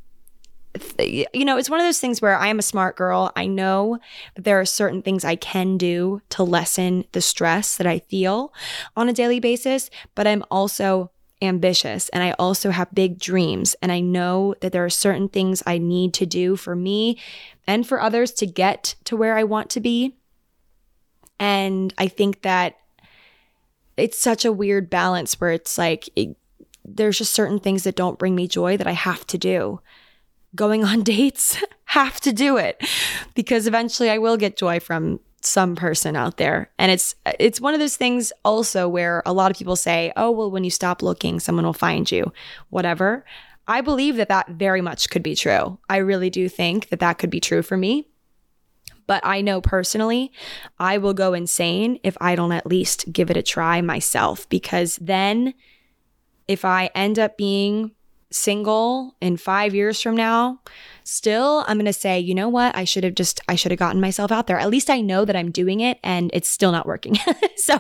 you 1.00 1.46
know, 1.46 1.58
it's 1.58 1.70
one 1.70 1.80
of 1.80 1.86
those 1.86 2.00
things 2.00 2.22
where 2.22 2.38
I 2.38 2.48
am 2.48 2.60
a 2.60 2.64
smart 2.64 2.96
girl. 2.96 3.32
I 3.36 3.46
know 3.46 4.00
that 4.36 4.44
there 4.44 4.60
are 4.60 4.66
certain 4.66 5.02
things 5.02 5.26
I 5.26 5.36
can 5.36 5.78
do 5.78 6.22
to 6.30 6.44
lessen 6.44 7.06
the 7.12 7.22
stress 7.22 7.78
that 7.78 7.88
I 7.88 8.00
feel 8.00 8.54
on 8.96 9.10
a 9.10 9.14
daily 9.14 9.40
basis, 9.40 9.90
but 10.16 10.28
I'm 10.28 10.44
also 10.50 11.12
ambitious 11.42 12.08
and 12.10 12.24
I 12.24 12.32
also 12.34 12.70
have 12.70 12.94
big 12.94 13.20
dreams. 13.20 13.76
And 13.82 13.92
I 13.92 14.00
know 14.00 14.56
that 14.62 14.72
there 14.72 14.86
are 14.86 14.90
certain 14.90 15.28
things 15.28 15.64
I 15.66 15.78
need 15.78 16.14
to 16.16 16.26
do 16.26 16.56
for 16.56 16.76
me 16.76 17.18
and 17.68 17.86
for 17.86 18.02
others 18.02 18.32
to 18.34 18.46
get 18.46 18.96
to 19.06 19.18
where 19.18 19.38
I 19.38 19.44
want 19.44 19.70
to 19.72 19.80
be. 19.80 20.16
And 21.40 21.94
I 21.98 22.08
think 22.08 22.44
that 22.44 22.78
it's 23.98 24.20
such 24.20 24.46
a 24.46 24.52
weird 24.52 24.90
balance 24.90 25.42
where 25.42 25.52
it's 25.52 25.78
like 25.78 26.10
it, 26.16 26.36
there's 26.86 27.18
just 27.18 27.34
certain 27.34 27.60
things 27.60 27.84
that 27.84 27.96
don't 27.96 28.20
bring 28.20 28.36
me 28.36 28.48
joy 28.48 28.78
that 28.78 28.88
I 28.88 28.94
have 28.94 29.26
to 29.28 29.38
do. 29.38 29.82
Going 30.56 30.84
on 30.84 31.04
dates, 31.04 31.58
have 31.86 32.22
to 32.22 32.32
do 32.32 32.58
it 32.58 32.82
because 33.36 33.68
eventually 33.68 34.10
I 34.10 34.18
will 34.18 34.38
get 34.38 34.58
joy 34.58 34.80
from 34.80 35.20
some 35.42 35.76
person 35.76 36.16
out 36.16 36.38
there. 36.38 36.70
And 36.78 36.92
it's 36.92 37.16
it's 37.40 37.60
one 37.60 37.74
of 37.74 37.80
those 37.80 37.98
things 37.98 38.32
also 38.46 38.88
where 38.88 39.22
a 39.26 39.34
lot 39.34 39.52
of 39.52 39.58
people 39.58 39.76
say, 39.76 40.14
"Oh, 40.16 40.32
well 40.32 40.52
when 40.52 40.64
you 40.64 40.70
stop 40.70 41.02
looking, 41.02 41.40
someone 41.40 41.66
will 41.66 41.74
find 41.74 42.10
you." 42.12 42.32
Whatever. 42.70 43.26
I 43.68 43.82
believe 43.82 44.16
that 44.18 44.30
that 44.30 44.50
very 44.50 44.82
much 44.82 45.10
could 45.10 45.24
be 45.24 45.36
true. 45.36 45.78
I 45.90 45.98
really 45.98 46.30
do 46.30 46.50
think 46.50 46.90
that 46.90 47.00
that 47.00 47.18
could 47.20 47.30
be 47.30 47.40
true 47.40 47.62
for 47.62 47.78
me. 47.78 48.08
But 49.08 49.26
I 49.26 49.42
know 49.42 49.62
personally, 49.62 50.32
I 50.80 50.98
will 50.98 51.14
go 51.14 51.34
insane 51.34 52.00
if 52.04 52.18
I 52.22 52.36
don't 52.36 52.52
at 52.52 52.66
least 52.66 53.12
give 53.12 53.30
it 53.30 53.38
a 53.38 53.44
try 53.44 53.82
myself 53.82 54.48
because 54.50 54.98
then 55.02 55.54
if 56.48 56.66
I 56.66 56.90
end 56.96 57.20
up 57.20 57.38
being 57.38 57.92
single 58.32 59.15
in 59.22 59.38
5 59.38 59.76
years 59.76 60.02
from 60.02 60.15
now, 60.15 60.60
still 61.04 61.63
I'm 61.67 61.78
going 61.78 61.86
to 61.86 61.94
say, 61.94 62.20
you 62.20 62.34
know 62.34 62.50
what? 62.50 62.76
I 62.76 62.84
should 62.84 63.04
have 63.04 63.15
just 63.15 63.41
I 63.48 63.56
should 63.56 63.72
have 63.72 63.80
gotten 63.80 64.02
myself 64.02 64.32
out 64.32 64.48
there. 64.48 64.60
At 64.60 64.70
least 64.70 64.89
I 64.89 65.02
know 65.02 65.26
that 65.26 65.36
I'm 65.36 65.52
doing 65.52 65.80
it 65.80 66.00
and 66.04 66.32
it's 66.34 66.50
still 66.50 66.72
not 66.72 66.86
working. 66.86 67.17
so, 67.56 67.80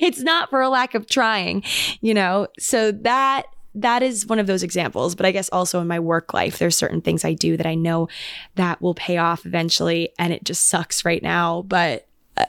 it's 0.00 0.20
not 0.20 0.50
for 0.50 0.60
a 0.60 0.68
lack 0.68 0.94
of 0.94 1.06
trying, 1.06 1.62
you 2.00 2.14
know. 2.14 2.48
So 2.58 2.92
that 2.92 3.46
that 3.74 4.02
is 4.02 4.26
one 4.26 4.38
of 4.38 4.46
those 4.46 4.62
examples. 4.62 5.14
But 5.14 5.26
I 5.26 5.32
guess 5.32 5.48
also 5.50 5.80
in 5.80 5.88
my 5.88 5.98
work 5.98 6.34
life, 6.34 6.58
there's 6.58 6.76
certain 6.76 7.00
things 7.00 7.24
I 7.24 7.34
do 7.34 7.56
that 7.56 7.66
I 7.66 7.74
know 7.74 8.08
that 8.56 8.82
will 8.82 8.94
pay 8.94 9.16
off 9.16 9.46
eventually, 9.46 10.12
and 10.18 10.32
it 10.32 10.44
just 10.44 10.68
sucks 10.68 11.04
right 11.04 11.22
now. 11.22 11.62
But 11.62 12.06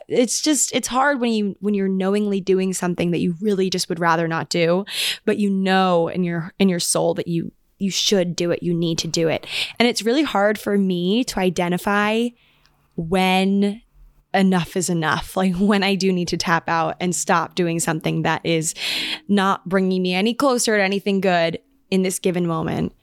it's 0.08 0.40
just 0.40 0.74
it's 0.74 0.88
hard 0.88 1.20
when 1.20 1.32
you 1.32 1.56
when 1.60 1.74
you're 1.74 1.88
knowingly 1.88 2.40
doing 2.40 2.72
something 2.72 3.10
that 3.10 3.20
you 3.20 3.34
really 3.40 3.70
just 3.70 3.88
would 3.88 4.00
rather 4.00 4.28
not 4.28 4.48
do, 4.48 4.84
but 5.24 5.38
you 5.38 5.50
know 5.50 6.08
in 6.08 6.24
your 6.24 6.52
in 6.58 6.68
your 6.68 6.80
soul 6.80 7.14
that 7.14 7.28
you 7.28 7.52
you 7.78 7.90
should 7.90 8.36
do 8.36 8.50
it, 8.50 8.62
you 8.62 8.72
need 8.72 8.98
to 8.98 9.08
do 9.08 9.28
it. 9.28 9.46
And 9.78 9.88
it's 9.88 10.02
really 10.02 10.22
hard 10.22 10.58
for 10.58 10.78
me 10.78 11.24
to 11.24 11.38
identify 11.38 12.28
when 12.96 13.82
enough 14.32 14.76
is 14.76 14.90
enough. 14.90 15.36
Like 15.44 15.54
when 15.56 15.82
I 15.82 15.94
do 15.94 16.12
need 16.12 16.28
to 16.28 16.36
tap 16.36 16.68
out 16.68 16.96
and 17.00 17.14
stop 17.14 17.54
doing 17.54 17.80
something 17.80 18.22
that 18.22 18.40
is 18.44 18.74
not 19.28 19.68
bringing 19.68 20.02
me 20.02 20.14
any 20.14 20.32
closer 20.32 20.76
to 20.76 20.82
anything 20.82 21.20
good 21.20 21.58
in 21.90 22.02
this 22.02 22.18
given 22.18 22.46
moment. 22.46 22.94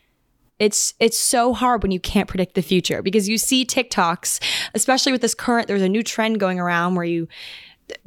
It's 0.61 0.93
it's 0.99 1.17
so 1.17 1.53
hard 1.53 1.81
when 1.81 1.91
you 1.91 1.99
can't 1.99 2.27
predict 2.27 2.55
the 2.55 2.61
future 2.61 3.01
because 3.01 3.27
you 3.27 3.37
see 3.37 3.65
TikToks, 3.65 4.39
especially 4.73 5.11
with 5.11 5.21
this 5.21 5.33
current 5.33 5.67
there's 5.67 5.81
a 5.81 5.89
new 5.89 6.03
trend 6.03 6.39
going 6.39 6.59
around 6.59 6.95
where 6.95 7.05
you 7.05 7.27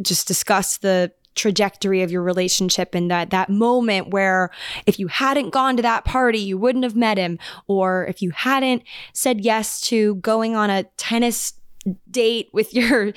just 0.00 0.28
discuss 0.28 0.78
the 0.78 1.12
trajectory 1.34 2.02
of 2.02 2.12
your 2.12 2.22
relationship 2.22 2.94
and 2.94 3.10
that 3.10 3.30
that 3.30 3.50
moment 3.50 4.10
where 4.10 4.50
if 4.86 5.00
you 5.00 5.08
hadn't 5.08 5.50
gone 5.50 5.76
to 5.76 5.82
that 5.82 6.04
party 6.04 6.38
you 6.38 6.56
wouldn't 6.56 6.84
have 6.84 6.94
met 6.94 7.18
him 7.18 7.40
or 7.66 8.06
if 8.06 8.22
you 8.22 8.30
hadn't 8.30 8.84
said 9.12 9.40
yes 9.40 9.80
to 9.80 10.14
going 10.16 10.54
on 10.54 10.70
a 10.70 10.84
tennis 10.96 11.54
date 12.08 12.50
with 12.52 12.72
your 12.72 13.12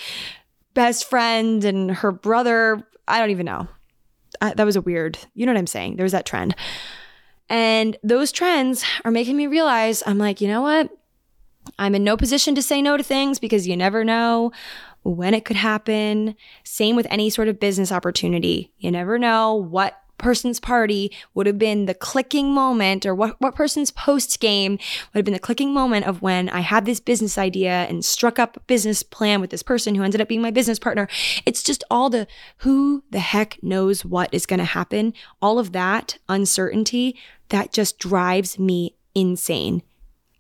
best 0.78 1.10
friend 1.10 1.64
and 1.64 1.90
her 1.90 2.12
brother. 2.12 2.84
I 3.08 3.20
don't 3.20 3.32
even 3.32 3.48
know. 3.48 3.68
I, 4.42 4.54
that 4.54 4.66
was 4.66 4.76
a 4.76 4.82
weird, 4.82 5.18
you 5.34 5.46
know 5.46 5.52
what 5.54 5.58
I'm 5.60 5.68
saying? 5.68 5.96
There's 5.96 6.12
that 6.12 6.26
trend. 6.26 6.56
And 7.50 7.98
those 8.04 8.32
trends 8.32 8.84
are 9.06 9.12
making 9.12 9.38
me 9.38 9.48
realize 9.48 10.04
I'm 10.06 10.18
like, 10.18 10.42
you 10.42 10.48
know 10.48 10.62
what? 10.62 10.90
I'm 11.80 11.96
in 11.96 12.04
no 12.04 12.18
position 12.18 12.56
to 12.56 12.62
say 12.62 12.82
no 12.82 12.98
to 12.98 13.04
things 13.04 13.40
because 13.40 13.68
you 13.68 13.76
never 13.76 14.04
know 14.04 14.52
when 15.04 15.34
it 15.34 15.46
could 15.46 15.56
happen. 15.56 16.36
Same 16.64 16.96
with 16.96 17.08
any 17.10 17.30
sort 17.30 17.48
of 17.48 17.60
business 17.60 17.92
opportunity. 17.92 18.72
You 18.78 18.92
never 18.92 19.18
know 19.18 19.56
what 19.56 20.02
person's 20.18 20.60
party 20.60 21.12
would 21.34 21.48
have 21.48 21.58
been 21.58 21.86
the 21.86 21.94
clicking 21.94 22.54
moment 22.54 23.06
or 23.06 23.14
what, 23.14 23.40
what 23.40 23.56
person's 23.56 23.92
post 23.92 24.40
game 24.40 24.74
would 24.74 25.20
have 25.20 25.26
been 25.26 25.34
the 25.34 25.40
clicking 25.40 25.74
moment 25.74 26.06
of 26.06 26.22
when 26.22 26.50
I 26.50 26.62
had 26.62 26.86
this 26.86 27.00
business 27.00 27.38
idea 27.38 27.86
and 27.90 28.04
struck 28.04 28.40
up 28.40 28.58
a 28.58 28.62
business 28.62 29.04
plan 29.04 29.42
with 29.42 29.50
this 29.50 29.64
person 29.64 29.96
who 29.96 30.04
ended 30.04 30.22
up 30.22 30.28
being 30.28 30.42
my 30.42 30.52
business 30.52 30.80
partner. 30.80 31.08
It's 31.46 31.64
just 31.64 31.84
all 31.90 32.10
the 32.10 32.28
who 32.58 33.04
the 33.12 33.20
heck 33.20 33.62
knows 33.62 34.04
what 34.04 34.34
is 34.34 34.46
going 34.46 34.60
to 34.60 34.66
happen. 34.66 35.14
All 35.42 35.60
of 35.60 35.72
that 35.74 36.18
uncertainty 36.28 37.18
that 37.50 37.72
just 37.72 38.00
drives 38.00 38.60
me 38.60 38.96
insane. 39.16 39.84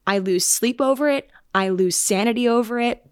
I 0.05 0.19
lose 0.19 0.45
sleep 0.45 0.79
over 0.81 1.09
it. 1.09 1.29
I 1.53 1.69
lose 1.69 1.95
sanity 1.95 2.47
over 2.47 2.79
it. 2.79 3.06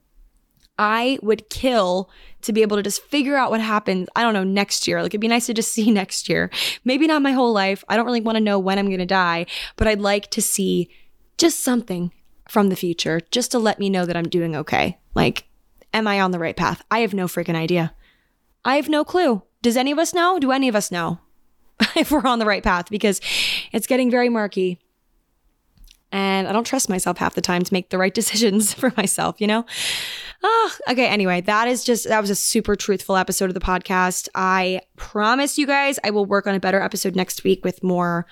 I 0.77 1.19
would 1.21 1.49
kill 1.49 2.09
to 2.41 2.53
be 2.53 2.61
able 2.61 2.77
to 2.77 2.83
just 2.83 3.01
figure 3.03 3.35
out 3.35 3.49
what 3.49 3.61
happens, 3.61 4.07
I 4.15 4.21
don't 4.21 4.33
know, 4.33 4.43
next 4.43 4.88
year. 4.88 5.01
Like 5.01 5.11
it'd 5.11 5.21
be 5.21 5.27
nice 5.27 5.47
to 5.47 5.53
just 5.53 5.71
see 5.73 5.91
next 5.91 6.29
year. 6.29 6.49
Maybe 6.83 7.07
not 7.07 7.21
my 7.21 7.31
whole 7.31 7.53
life. 7.53 7.83
I 7.89 7.95
don't 7.95 8.05
really 8.05 8.21
want 8.21 8.38
to 8.38 8.43
know 8.43 8.59
when 8.59 8.77
I'm 8.79 8.88
going 8.88 8.99
to 8.99 9.05
die, 9.05 9.45
but 9.75 9.88
I'd 9.88 10.01
like 10.01 10.29
to 10.31 10.41
see 10.41 10.89
just 11.38 11.61
something 11.61 12.11
from 12.47 12.69
the 12.69 12.75
future 12.75 13.21
just 13.31 13.51
to 13.51 13.59
let 13.59 13.79
me 13.79 13.89
know 13.89 14.05
that 14.05 14.15
I'm 14.15 14.29
doing 14.29 14.55
okay. 14.55 14.99
Like, 15.15 15.45
am 15.93 16.07
I 16.07 16.21
on 16.21 16.31
the 16.31 16.39
right 16.39 16.55
path? 16.55 16.83
I 16.91 16.99
have 16.99 17.13
no 17.13 17.25
freaking 17.25 17.55
idea. 17.55 17.93
I 18.63 18.75
have 18.75 18.89
no 18.89 19.03
clue. 19.03 19.43
Does 19.61 19.77
any 19.77 19.91
of 19.91 19.99
us 19.99 20.13
know? 20.13 20.39
Do 20.39 20.51
any 20.51 20.67
of 20.67 20.75
us 20.75 20.91
know 20.91 21.19
if 21.95 22.11
we're 22.11 22.27
on 22.27 22.39
the 22.39 22.45
right 22.45 22.63
path? 22.63 22.89
Because 22.89 23.21
it's 23.71 23.88
getting 23.88 24.11
very 24.11 24.29
murky. 24.29 24.79
And 26.11 26.47
I 26.47 26.53
don't 26.53 26.65
trust 26.65 26.88
myself 26.88 27.17
half 27.17 27.33
the 27.33 27.41
time 27.41 27.63
to 27.63 27.73
make 27.73 27.89
the 27.89 27.97
right 27.97 28.13
decisions 28.21 28.73
for 28.73 28.93
myself, 28.95 29.39
you 29.39 29.47
know? 29.47 29.65
Oh, 30.47 30.71
okay. 30.89 31.08
Anyway, 31.08 31.41
that 31.41 31.67
is 31.67 31.84
just, 31.84 32.08
that 32.08 32.21
was 32.21 32.29
a 32.29 32.36
super 32.36 32.75
truthful 32.75 33.15
episode 33.15 33.49
of 33.49 33.55
the 33.55 33.60
podcast. 33.60 34.29
I 34.36 34.81
promise 34.95 35.58
you 35.58 35.65
guys 35.65 35.97
I 36.03 36.12
will 36.12 36.27
work 36.27 36.45
on 36.45 36.53
a 36.53 36.60
better 36.60 36.79
episode 36.79 37.15
next 37.15 37.43
week 37.43 37.65
with 37.65 37.81
more 37.81 38.27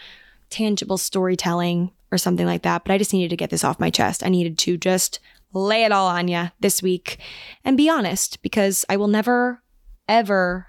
tangible 0.52 1.00
storytelling 1.00 1.90
or 2.12 2.20
something 2.20 2.46
like 2.46 2.62
that. 2.62 2.84
But 2.86 2.94
I 2.94 3.00
just 3.00 3.14
needed 3.14 3.32
to 3.32 3.36
get 3.36 3.50
this 3.50 3.64
off 3.64 3.80
my 3.80 3.90
chest. 3.90 4.24
I 4.24 4.30
needed 4.30 4.60
to 4.60 4.78
just 4.78 5.20
lay 5.54 5.86
it 5.86 5.92
all 5.92 6.08
on 6.08 6.28
you 6.28 6.52
this 6.60 6.84
week 6.84 7.18
and 7.66 7.78
be 7.78 7.90
honest 7.90 8.44
because 8.44 8.86
I 8.90 8.98
will 8.98 9.08
never, 9.08 9.64
ever 10.08 10.68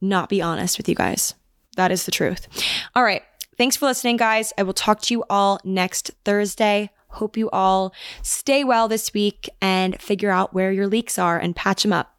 not 0.00 0.28
be 0.28 0.40
honest 0.42 0.78
with 0.78 0.88
you 0.88 0.94
guys. 0.94 1.34
That 1.76 1.90
is 1.90 2.04
the 2.04 2.12
truth. 2.12 2.46
All 2.94 3.02
right. 3.02 3.22
Thanks 3.58 3.74
for 3.74 3.86
listening, 3.86 4.16
guys. 4.16 4.52
I 4.56 4.62
will 4.62 4.72
talk 4.72 5.00
to 5.02 5.14
you 5.14 5.24
all 5.28 5.58
next 5.64 6.12
Thursday. 6.24 6.90
Hope 7.14 7.36
you 7.36 7.50
all 7.50 7.94
stay 8.22 8.64
well 8.64 8.88
this 8.88 9.12
week 9.14 9.48
and 9.60 10.00
figure 10.00 10.30
out 10.30 10.54
where 10.54 10.72
your 10.72 10.86
leaks 10.86 11.18
are 11.18 11.38
and 11.38 11.54
patch 11.54 11.82
them 11.82 11.92
up. 11.92 12.14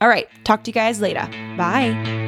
All 0.00 0.08
right, 0.08 0.28
talk 0.44 0.64
to 0.64 0.70
you 0.70 0.74
guys 0.74 1.00
later. 1.00 1.26
Bye. 1.56 2.25